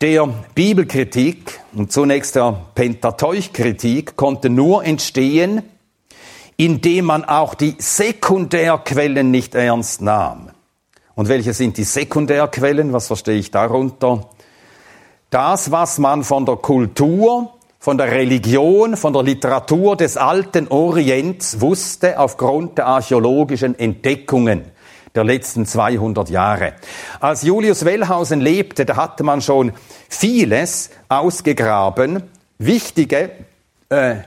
der 0.00 0.28
Bibelkritik 0.54 1.58
und 1.74 1.90
zunächst 1.90 2.36
der 2.36 2.66
Pentateuchkritik 2.74 4.14
konnte 4.14 4.48
nur 4.48 4.84
entstehen, 4.84 5.62
indem 6.56 7.06
man 7.06 7.24
auch 7.24 7.54
die 7.54 7.74
Sekundärquellen 7.78 9.30
nicht 9.30 9.56
ernst 9.56 10.00
nahm. 10.00 10.50
Und 11.16 11.28
welche 11.28 11.52
sind 11.52 11.76
die 11.78 11.84
Sekundärquellen? 11.84 12.92
Was 12.92 13.08
verstehe 13.08 13.38
ich 13.38 13.50
darunter? 13.50 14.30
Das, 15.30 15.72
was 15.72 15.98
man 15.98 16.22
von 16.22 16.46
der 16.46 16.56
Kultur, 16.56 17.54
von 17.80 17.98
der 17.98 18.12
Religion, 18.12 18.96
von 18.96 19.12
der 19.12 19.24
Literatur 19.24 19.96
des 19.96 20.16
alten 20.16 20.68
Orients 20.68 21.60
wusste 21.60 22.20
aufgrund 22.20 22.78
der 22.78 22.86
archäologischen 22.86 23.76
Entdeckungen 23.76 24.70
der 25.18 25.24
letzten 25.24 25.66
200 25.66 26.30
Jahre. 26.30 26.74
Als 27.18 27.42
Julius 27.42 27.84
Wellhausen 27.84 28.40
lebte, 28.40 28.86
da 28.86 28.94
hatte 28.94 29.24
man 29.24 29.42
schon 29.42 29.72
vieles 30.08 30.90
ausgegraben, 31.08 32.22
wichtige 32.58 33.30
äh, 33.88 34.18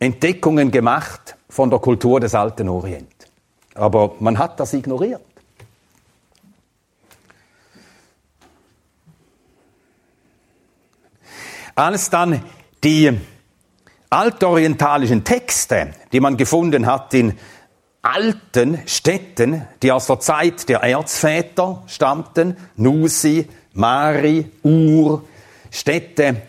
Entdeckungen 0.00 0.72
gemacht 0.72 1.36
von 1.48 1.70
der 1.70 1.78
Kultur 1.78 2.18
des 2.18 2.34
alten 2.34 2.68
Orient. 2.68 3.12
Aber 3.76 4.16
man 4.18 4.38
hat 4.38 4.58
das 4.58 4.74
ignoriert. 4.74 5.22
Als 11.76 12.10
dann 12.10 12.42
die 12.82 13.16
altorientalischen 14.10 15.22
Texte, 15.22 15.92
die 16.12 16.18
man 16.18 16.36
gefunden 16.36 16.86
hat 16.86 17.14
in 17.14 17.38
alten 18.04 18.78
Städten, 18.86 19.66
die 19.82 19.90
aus 19.90 20.06
der 20.06 20.20
Zeit 20.20 20.68
der 20.68 20.80
Erzväter 20.80 21.82
stammten, 21.86 22.56
Nusi, 22.76 23.48
Mari, 23.72 24.50
Ur, 24.62 25.24
Städte, 25.70 26.42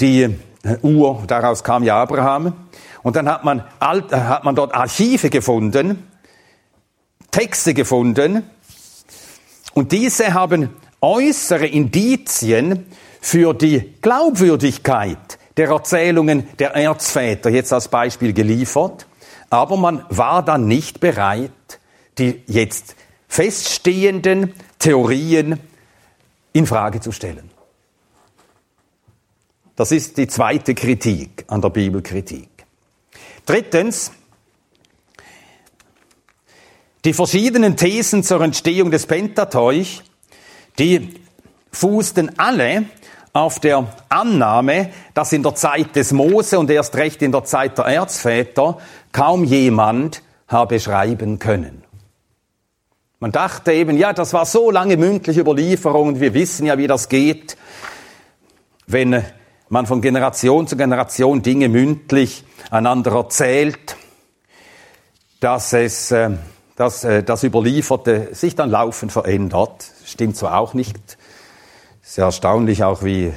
die 0.00 0.22
äh, 0.22 0.76
Ur, 0.82 1.24
daraus 1.26 1.64
kam 1.64 1.82
ja 1.82 2.00
Abraham. 2.00 2.52
Und 3.02 3.16
dann 3.16 3.28
hat 3.28 3.44
man, 3.44 3.64
alt, 3.80 4.12
äh, 4.12 4.16
hat 4.16 4.44
man 4.44 4.54
dort 4.54 4.74
Archive 4.74 5.30
gefunden, 5.30 6.06
Texte 7.30 7.74
gefunden, 7.74 8.44
und 9.74 9.92
diese 9.92 10.34
haben 10.34 10.70
äußere 11.00 11.66
Indizien 11.66 12.86
für 13.20 13.54
die 13.54 13.94
Glaubwürdigkeit 14.00 15.38
der 15.56 15.68
Erzählungen 15.68 16.48
der 16.58 16.74
Erzväter 16.74 17.50
jetzt 17.50 17.72
als 17.72 17.88
Beispiel 17.88 18.32
geliefert. 18.32 19.06
Aber 19.50 19.76
man 19.76 20.04
war 20.08 20.44
dann 20.44 20.66
nicht 20.66 21.00
bereit, 21.00 21.50
die 22.18 22.42
jetzt 22.46 22.96
feststehenden 23.28 24.54
Theorien 24.78 25.60
in 26.52 26.66
Frage 26.66 27.00
zu 27.00 27.12
stellen. 27.12 27.50
Das 29.76 29.92
ist 29.92 30.16
die 30.16 30.26
zweite 30.26 30.74
Kritik 30.74 31.44
an 31.46 31.62
der 31.62 31.70
Bibelkritik. 31.70 32.48
Drittens, 33.46 34.10
die 37.04 37.12
verschiedenen 37.12 37.76
Thesen 37.76 38.24
zur 38.24 38.40
Entstehung 38.40 38.90
des 38.90 39.06
Pentateuch, 39.06 40.02
die 40.78 41.14
fußten 41.70 42.38
alle 42.38 42.86
auf 43.32 43.60
der 43.60 43.86
Annahme, 44.08 44.90
dass 45.14 45.32
in 45.32 45.44
der 45.44 45.54
Zeit 45.54 45.94
des 45.94 46.12
Mose 46.12 46.58
und 46.58 46.70
erst 46.70 46.96
recht 46.96 47.22
in 47.22 47.30
der 47.30 47.44
Zeit 47.44 47.78
der 47.78 47.84
Erzväter 47.84 48.78
kaum 49.12 49.44
jemand 49.44 50.22
habe 50.46 50.80
schreiben 50.80 51.38
können. 51.38 51.84
Man 53.20 53.32
dachte 53.32 53.72
eben, 53.72 53.96
ja, 53.96 54.12
das 54.12 54.32
war 54.32 54.46
so 54.46 54.70
lange 54.70 54.96
mündliche 54.96 55.40
Überlieferung 55.40 56.08
und 56.08 56.20
wir 56.20 56.34
wissen 56.34 56.66
ja, 56.66 56.78
wie 56.78 56.86
das 56.86 57.08
geht, 57.08 57.56
wenn 58.86 59.24
man 59.68 59.86
von 59.86 60.00
Generation 60.00 60.66
zu 60.66 60.76
Generation 60.76 61.42
Dinge 61.42 61.68
mündlich 61.68 62.44
einander 62.70 63.12
erzählt, 63.12 63.96
dass 65.40 65.72
es, 65.72 66.10
äh, 66.10 66.30
dass 66.76 67.04
äh, 67.04 67.22
das 67.22 67.44
Überlieferte 67.44 68.28
sich 68.32 68.54
dann 68.54 68.70
laufend 68.70 69.12
verändert. 69.12 69.92
Stimmt 70.04 70.36
zwar 70.36 70.58
auch 70.58 70.74
nicht 70.74 71.18
sehr 72.02 72.24
erstaunlich 72.24 72.84
auch, 72.84 73.02
wie, 73.02 73.32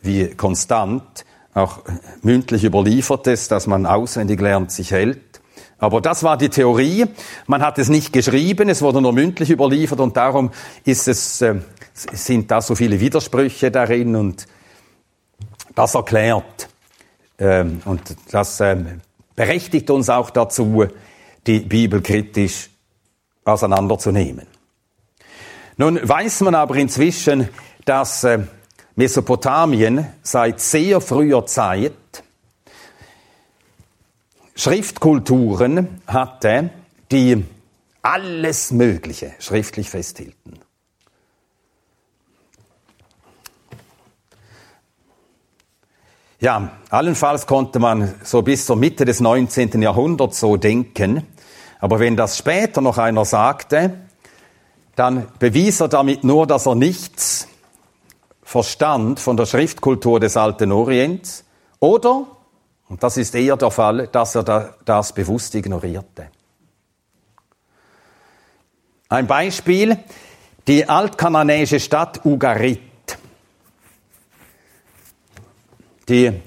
wie 0.00 0.34
konstant 0.34 1.24
auch 1.54 1.80
mündlich 2.22 2.64
überliefert 2.64 3.26
ist, 3.26 3.50
dass 3.50 3.66
man 3.66 3.86
auswendig 3.86 4.40
lernt, 4.40 4.70
sich 4.72 4.90
hält. 4.90 5.40
Aber 5.78 6.00
das 6.00 6.22
war 6.22 6.36
die 6.36 6.48
Theorie. 6.48 7.06
Man 7.46 7.62
hat 7.62 7.78
es 7.78 7.88
nicht 7.88 8.12
geschrieben, 8.12 8.68
es 8.68 8.82
wurde 8.82 9.02
nur 9.02 9.12
mündlich 9.12 9.50
überliefert 9.50 10.00
und 10.00 10.16
darum 10.16 10.50
ist 10.84 11.08
es, 11.08 11.42
äh, 11.42 11.56
sind 11.92 12.50
da 12.50 12.60
so 12.60 12.74
viele 12.74 13.00
Widersprüche 13.00 13.70
darin 13.70 14.14
und 14.16 14.46
das 15.74 15.94
erklärt 15.94 16.68
ähm, 17.38 17.82
und 17.84 18.16
das 18.30 18.60
ähm, 18.60 19.00
berechtigt 19.34 19.90
uns 19.90 20.08
auch 20.08 20.30
dazu, 20.30 20.86
die 21.46 21.60
Bibel 21.60 22.00
kritisch 22.00 22.70
auseinanderzunehmen. 23.44 24.46
Nun 25.76 25.98
weiß 26.00 26.42
man 26.42 26.54
aber 26.54 26.76
inzwischen, 26.76 27.48
dass 27.84 28.22
äh, 28.24 28.40
Mesopotamien 28.94 30.06
seit 30.22 30.60
sehr 30.60 31.00
früher 31.00 31.46
Zeit 31.46 31.92
Schriftkulturen 34.54 36.02
hatte, 36.06 36.70
die 37.10 37.44
alles 38.02 38.70
Mögliche 38.70 39.32
schriftlich 39.38 39.88
festhielten. 39.88 40.58
Ja, 46.40 46.72
allenfalls 46.90 47.46
konnte 47.46 47.78
man 47.78 48.14
so 48.24 48.42
bis 48.42 48.66
zur 48.66 48.76
Mitte 48.76 49.04
des 49.04 49.20
19. 49.20 49.80
Jahrhunderts 49.80 50.40
so 50.40 50.56
denken, 50.56 51.26
aber 51.78 52.00
wenn 52.00 52.16
das 52.16 52.36
später 52.36 52.80
noch 52.80 52.98
einer 52.98 53.24
sagte, 53.24 53.94
dann 54.96 55.28
bewies 55.38 55.80
er 55.80 55.88
damit 55.88 56.24
nur, 56.24 56.46
dass 56.46 56.66
er 56.66 56.74
nichts 56.74 57.48
verstand 58.52 59.18
von 59.18 59.36
der 59.38 59.46
Schriftkultur 59.46 60.20
des 60.20 60.36
alten 60.36 60.72
Orients 60.72 61.44
Oder, 61.80 62.26
und 62.88 63.02
das 63.02 63.16
ist 63.16 63.34
eher 63.34 63.56
der 63.56 63.70
Fall, 63.70 64.08
dass 64.08 64.36
er 64.36 64.76
das 64.84 65.12
bewusst 65.12 65.54
ignorierte. 65.54 66.28
Ein 69.08 69.26
Beispiel, 69.26 69.96
die 70.68 70.88
altkananäische 70.88 71.80
Stadt 71.80 72.24
Ugarit. 72.24 73.18
Die 76.08 76.40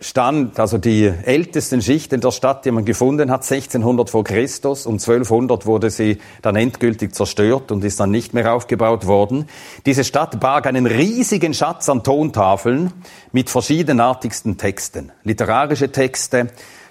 stand, 0.00 0.58
also 0.58 0.78
die 0.78 1.06
ältesten 1.06 1.80
Schichten 1.80 2.20
der 2.20 2.32
Stadt, 2.32 2.64
die 2.64 2.70
man 2.70 2.84
gefunden 2.84 3.30
hat, 3.30 3.42
1600 3.42 4.10
vor 4.10 4.24
Christus. 4.24 4.86
Um 4.86 4.94
1200 4.94 5.66
wurde 5.66 5.90
sie 5.90 6.18
dann 6.42 6.56
endgültig 6.56 7.14
zerstört 7.14 7.70
und 7.70 7.84
ist 7.84 8.00
dann 8.00 8.10
nicht 8.10 8.34
mehr 8.34 8.52
aufgebaut 8.52 9.06
worden. 9.06 9.48
Diese 9.86 10.04
Stadt 10.04 10.40
barg 10.40 10.66
einen 10.66 10.86
riesigen 10.86 11.54
Schatz 11.54 11.88
an 11.88 12.02
Tontafeln 12.02 12.92
mit 13.32 13.50
verschiedenartigsten 13.50 14.56
Texten. 14.56 15.12
Literarische 15.22 15.92
Texte, 15.92 16.48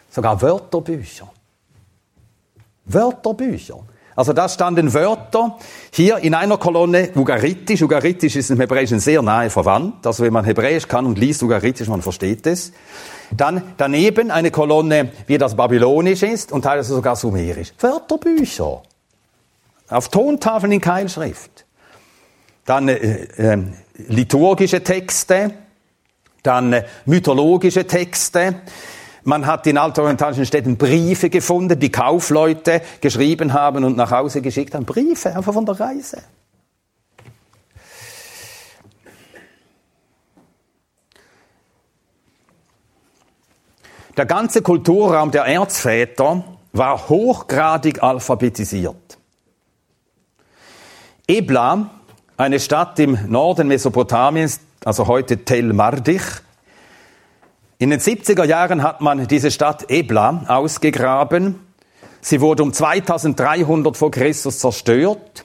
sogar 0.10 0.42
Wörterbücher. 0.42 1.32
Wörterbücher. 2.86 3.80
Also 4.16 4.34
da 4.34 4.48
standen 4.48 4.94
Wörter 4.94 5.58
hier 5.92 6.18
in 6.18 6.34
einer 6.34 6.58
Kolonne 6.58 7.10
Ugaritisch. 7.16 7.82
Ugaritisch 7.82 8.36
ist 8.36 8.52
im 8.52 8.60
Hebräischen 8.60 9.00
sehr 9.00 9.22
nahe 9.22 9.50
verwandt. 9.50 10.06
Also 10.06 10.24
wenn 10.24 10.34
man 10.34 10.46
Hebräisch 10.46 10.88
kann 10.88 11.06
und 11.06 11.18
liest 11.18 11.42
Ugaritisch, 11.42 11.88
man 11.88 12.02
versteht 12.02 12.46
es. 12.46 12.74
Dann 13.32 13.64
daneben 13.78 14.30
eine 14.30 14.52
Kolonne, 14.52 15.12
wie 15.26 15.38
das 15.38 15.56
Babylonisch 15.56 16.24
ist 16.24 16.52
und 16.52 16.62
teilweise 16.62 16.94
sogar 16.94 17.16
Sumerisch. 17.16 17.74
Wörterbücher. 17.80 18.84
Auf 19.90 20.10
Tontafeln 20.10 20.72
in 20.72 20.82
Keilschrift. 20.82 21.66
Dann 22.66 22.88
äh, 22.88 23.26
äh, 23.38 23.64
liturgische 24.08 24.84
Texte. 24.84 25.54
Dann 26.44 26.74
äh, 26.74 26.86
mythologische 27.06 27.88
Texte. 27.88 28.56
Man 29.26 29.46
hat 29.46 29.66
in 29.68 29.78
altorientalischen 29.78 30.46
Städten 30.46 30.78
Briefe 30.78 31.30
gefunden, 31.30 31.80
die 31.80 31.92
Kaufleute 31.92 32.82
geschrieben 33.00 33.54
haben 33.54 33.84
und 33.86 33.96
nach 33.96 34.12
Hause 34.12 34.42
geschickt 34.42 34.76
haben. 34.76 34.86
Briefe, 34.86 35.36
einfach 35.36 35.54
von 35.54 35.66
der 35.66 35.80
Reise. 35.80 36.24
Der 44.16 44.26
ganze 44.26 44.62
Kulturraum 44.62 45.32
der 45.32 45.46
Erzväter 45.46 46.44
war 46.72 47.10
hochgradig 47.10 48.04
alphabetisiert. 48.04 49.18
Ebla, 51.28 51.90
eine 52.38 52.60
Stadt 52.60 53.00
im 53.00 53.18
Norden 53.28 53.68
Mesopotamiens, 53.68 54.60
also 54.84 55.08
heute 55.08 55.46
Tel 55.46 55.74
Mardich, 55.74 56.22
in 57.84 57.90
den 57.90 58.00
70er 58.00 58.46
Jahren 58.46 58.82
hat 58.82 59.02
man 59.02 59.28
diese 59.28 59.52
Stadt 59.52 59.92
Ebla 59.92 60.46
ausgegraben. 60.48 61.60
Sie 62.22 62.40
wurde 62.40 62.64
um 62.64 62.72
2300 62.72 63.98
vor 63.98 64.10
Christus 64.10 64.60
zerstört 64.60 65.44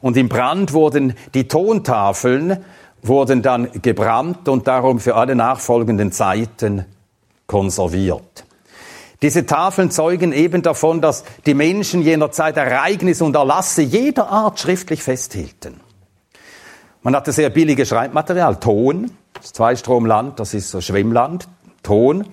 und 0.00 0.16
im 0.16 0.28
Brand 0.28 0.72
wurden 0.72 1.14
die 1.34 1.48
Tontafeln 1.48 2.64
wurden 3.02 3.42
dann 3.42 3.72
gebrannt 3.82 4.48
und 4.48 4.68
darum 4.68 5.00
für 5.00 5.16
alle 5.16 5.34
nachfolgenden 5.34 6.12
Zeiten 6.12 6.84
konserviert. 7.48 8.44
Diese 9.20 9.44
Tafeln 9.44 9.90
zeugen 9.90 10.32
eben 10.32 10.62
davon, 10.62 11.00
dass 11.00 11.24
die 11.44 11.54
Menschen 11.54 12.02
jener 12.02 12.30
Zeit 12.30 12.56
Ereignisse 12.56 13.24
und 13.24 13.34
Erlasse 13.34 13.82
jeder 13.82 14.28
Art 14.28 14.60
schriftlich 14.60 15.02
festhielten. 15.02 15.80
Man 17.02 17.16
hatte 17.16 17.32
sehr 17.32 17.50
billige 17.50 17.84
Schreibmaterial, 17.84 18.60
Ton, 18.60 19.10
das 19.34 19.52
Zweistromland, 19.54 20.38
das 20.38 20.54
ist 20.54 20.70
so 20.70 20.80
Schwimmland, 20.80 21.48
Ton. 21.82 22.26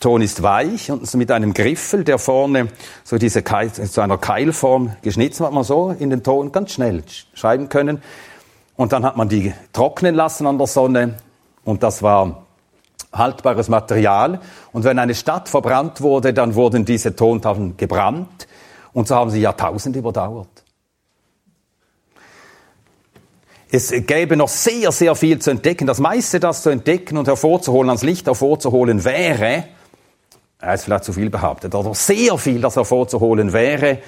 Ton 0.00 0.20
ist 0.20 0.42
weich 0.42 0.90
und 0.90 1.12
mit 1.14 1.30
einem 1.30 1.54
Griffel, 1.54 2.04
der 2.04 2.18
vorne 2.18 2.68
so 3.04 3.16
diese 3.16 3.42
Keil, 3.42 3.72
zu 3.72 4.00
einer 4.00 4.18
Keilform 4.18 4.96
geschnitzt 5.02 5.40
hat 5.40 5.52
man 5.52 5.64
so 5.64 5.94
in 5.98 6.10
den 6.10 6.22
Ton 6.22 6.52
ganz 6.52 6.72
schnell 6.72 7.02
schreiben 7.32 7.68
können. 7.68 8.02
Und 8.76 8.92
dann 8.92 9.04
hat 9.04 9.16
man 9.16 9.28
die 9.28 9.54
trocknen 9.72 10.14
lassen 10.14 10.46
an 10.46 10.58
der 10.58 10.66
Sonne 10.66 11.14
und 11.64 11.82
das 11.82 12.02
war 12.02 12.44
haltbares 13.12 13.68
Material. 13.68 14.40
Und 14.72 14.84
wenn 14.84 14.98
eine 14.98 15.14
Stadt 15.14 15.48
verbrannt 15.48 16.00
wurde, 16.00 16.34
dann 16.34 16.54
wurden 16.54 16.84
diese 16.84 17.14
Tontafeln 17.14 17.76
gebrannt 17.76 18.46
und 18.92 19.08
so 19.08 19.14
haben 19.14 19.30
sie 19.30 19.40
Jahrtausende 19.40 20.00
überdauert. 20.00 20.53
Es 23.76 23.90
gäbe 23.90 24.36
noch 24.36 24.48
sehr, 24.48 24.92
sehr 24.92 25.16
viel 25.16 25.40
zu 25.40 25.50
entdecken. 25.50 25.88
Das 25.88 25.98
meiste, 25.98 26.38
das 26.38 26.62
zu 26.62 26.70
entdecken 26.70 27.16
und 27.16 27.26
hervorzuholen, 27.26 27.90
ans 27.90 28.04
Licht 28.04 28.24
hervorzuholen 28.24 29.04
wäre, 29.04 29.64
er 30.60 30.74
ist 30.74 30.84
vielleicht 30.84 31.02
zu 31.02 31.12
viel 31.12 31.28
behauptet, 31.28 31.74
aber 31.74 31.92
sehr 31.92 32.38
viel, 32.38 32.60
das 32.60 32.76
hervorzuholen 32.76 33.52
wäre, 33.52 33.98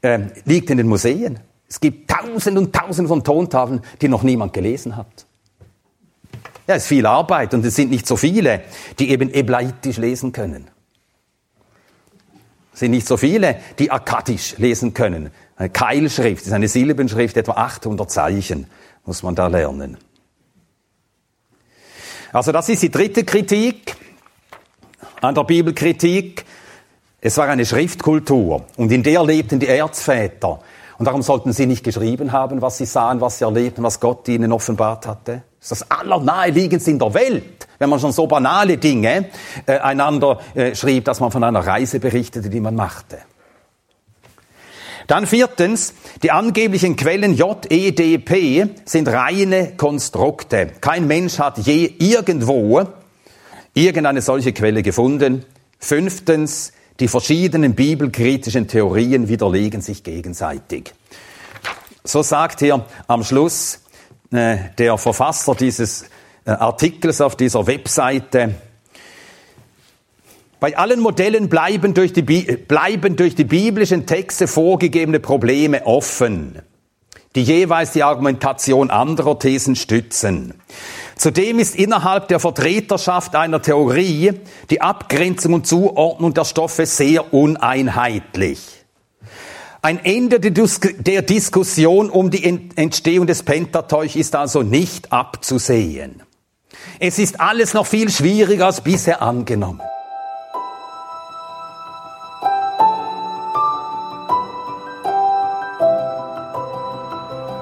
äh, 0.00 0.18
liegt 0.46 0.70
in 0.70 0.78
den 0.78 0.88
Museen. 0.88 1.40
Es 1.68 1.78
gibt 1.78 2.10
tausend 2.10 2.56
und 2.56 2.74
tausend 2.74 3.06
von 3.06 3.22
Tontafeln, 3.22 3.82
die 4.00 4.08
noch 4.08 4.22
niemand 4.22 4.54
gelesen 4.54 4.96
hat. 4.96 5.26
Ja, 6.66 6.76
es 6.76 6.84
ist 6.84 6.88
viel 6.88 7.04
Arbeit 7.04 7.52
und 7.52 7.66
es 7.66 7.76
sind 7.76 7.90
nicht 7.90 8.06
so 8.06 8.16
viele, 8.16 8.62
die 8.98 9.10
eben 9.10 9.28
eblaitisch 9.28 9.98
lesen 9.98 10.32
können. 10.32 10.70
Es 12.72 12.80
sind 12.80 12.92
nicht 12.92 13.06
so 13.06 13.18
viele, 13.18 13.56
die 13.78 13.90
akkadisch 13.90 14.56
lesen 14.56 14.94
können. 14.94 15.30
Eine 15.56 15.68
Keilschrift 15.68 16.46
ist 16.46 16.52
eine 16.54 16.68
Silbenschrift, 16.68 17.36
etwa 17.36 17.52
800 17.52 18.10
Zeichen 18.10 18.68
muss 19.04 19.22
man 19.22 19.34
da 19.34 19.46
lernen. 19.46 19.98
Also 22.32 22.52
das 22.52 22.68
ist 22.68 22.82
die 22.82 22.90
dritte 22.90 23.24
Kritik 23.24 23.96
an 25.20 25.34
der 25.34 25.44
Bibelkritik. 25.44 26.44
Es 27.20 27.36
war 27.36 27.48
eine 27.48 27.66
Schriftkultur 27.66 28.64
und 28.76 28.90
in 28.90 29.02
der 29.02 29.22
lebten 29.24 29.60
die 29.60 29.68
Erzväter. 29.68 30.60
Und 30.98 31.06
darum 31.06 31.22
sollten 31.22 31.52
sie 31.52 31.66
nicht 31.66 31.84
geschrieben 31.84 32.32
haben, 32.32 32.62
was 32.62 32.78
sie 32.78 32.84
sahen, 32.84 33.20
was 33.20 33.38
sie 33.38 33.44
erlebten, 33.44 33.82
was 33.82 34.00
Gott 34.00 34.28
ihnen 34.28 34.52
offenbart 34.52 35.06
hatte. 35.06 35.42
Das 35.58 35.72
ist 35.72 35.82
das 35.82 35.90
Allernaheliegendste 35.90 36.90
in 36.90 36.98
der 36.98 37.12
Welt, 37.14 37.68
wenn 37.78 37.90
man 37.90 38.00
schon 38.00 38.12
so 38.12 38.26
banale 38.26 38.78
Dinge 38.78 39.26
äh, 39.66 39.78
einander 39.78 40.40
äh, 40.54 40.74
schrieb, 40.74 41.04
dass 41.04 41.20
man 41.20 41.30
von 41.30 41.44
einer 41.44 41.60
Reise 41.60 42.00
berichtete, 42.00 42.48
die 42.50 42.60
man 42.60 42.74
machte. 42.74 43.18
Dann 45.12 45.26
viertens, 45.26 45.92
die 46.22 46.30
angeblichen 46.30 46.96
Quellen 46.96 47.34
JEDP 47.34 48.66
sind 48.86 49.08
reine 49.08 49.76
Konstrukte. 49.76 50.70
Kein 50.80 51.06
Mensch 51.06 51.38
hat 51.38 51.58
je 51.58 51.84
irgendwo 51.98 52.82
irgendeine 53.74 54.22
solche 54.22 54.54
Quelle 54.54 54.82
gefunden. 54.82 55.44
Fünftens, 55.78 56.72
die 56.98 57.08
verschiedenen 57.08 57.74
bibelkritischen 57.74 58.68
Theorien 58.68 59.28
widerlegen 59.28 59.82
sich 59.82 60.02
gegenseitig. 60.02 60.94
So 62.04 62.22
sagt 62.22 62.60
hier 62.60 62.82
am 63.06 63.22
Schluss 63.22 63.80
äh, 64.30 64.56
der 64.78 64.96
Verfasser 64.96 65.54
dieses 65.54 66.04
äh, 66.46 66.52
Artikels 66.52 67.20
auf 67.20 67.36
dieser 67.36 67.66
Webseite, 67.66 68.54
bei 70.62 70.76
allen 70.76 71.00
Modellen 71.00 71.48
bleiben 71.48 71.92
durch, 71.92 72.12
die, 72.12 72.22
bleiben 72.22 73.16
durch 73.16 73.34
die 73.34 73.42
biblischen 73.42 74.06
Texte 74.06 74.46
vorgegebene 74.46 75.18
Probleme 75.18 75.84
offen, 75.86 76.62
die 77.34 77.42
jeweils 77.42 77.90
die 77.90 78.04
Argumentation 78.04 78.88
anderer 78.92 79.40
Thesen 79.40 79.74
stützen. 79.74 80.54
Zudem 81.16 81.58
ist 81.58 81.74
innerhalb 81.74 82.28
der 82.28 82.38
Vertreterschaft 82.38 83.34
einer 83.34 83.60
Theorie 83.60 84.34
die 84.70 84.80
Abgrenzung 84.80 85.54
und 85.54 85.66
Zuordnung 85.66 86.32
der 86.32 86.44
Stoffe 86.44 86.86
sehr 86.86 87.34
uneinheitlich. 87.34 88.84
Ein 89.82 89.98
Ende 90.04 90.38
der 90.38 91.22
Diskussion 91.22 92.08
um 92.08 92.30
die 92.30 92.44
Entstehung 92.76 93.26
des 93.26 93.42
Pentateuch 93.42 94.14
ist 94.14 94.36
also 94.36 94.62
nicht 94.62 95.12
abzusehen. 95.12 96.22
Es 97.00 97.18
ist 97.18 97.40
alles 97.40 97.74
noch 97.74 97.86
viel 97.86 98.10
schwieriger 98.10 98.66
als 98.66 98.80
bisher 98.80 99.22
angenommen. 99.22 99.80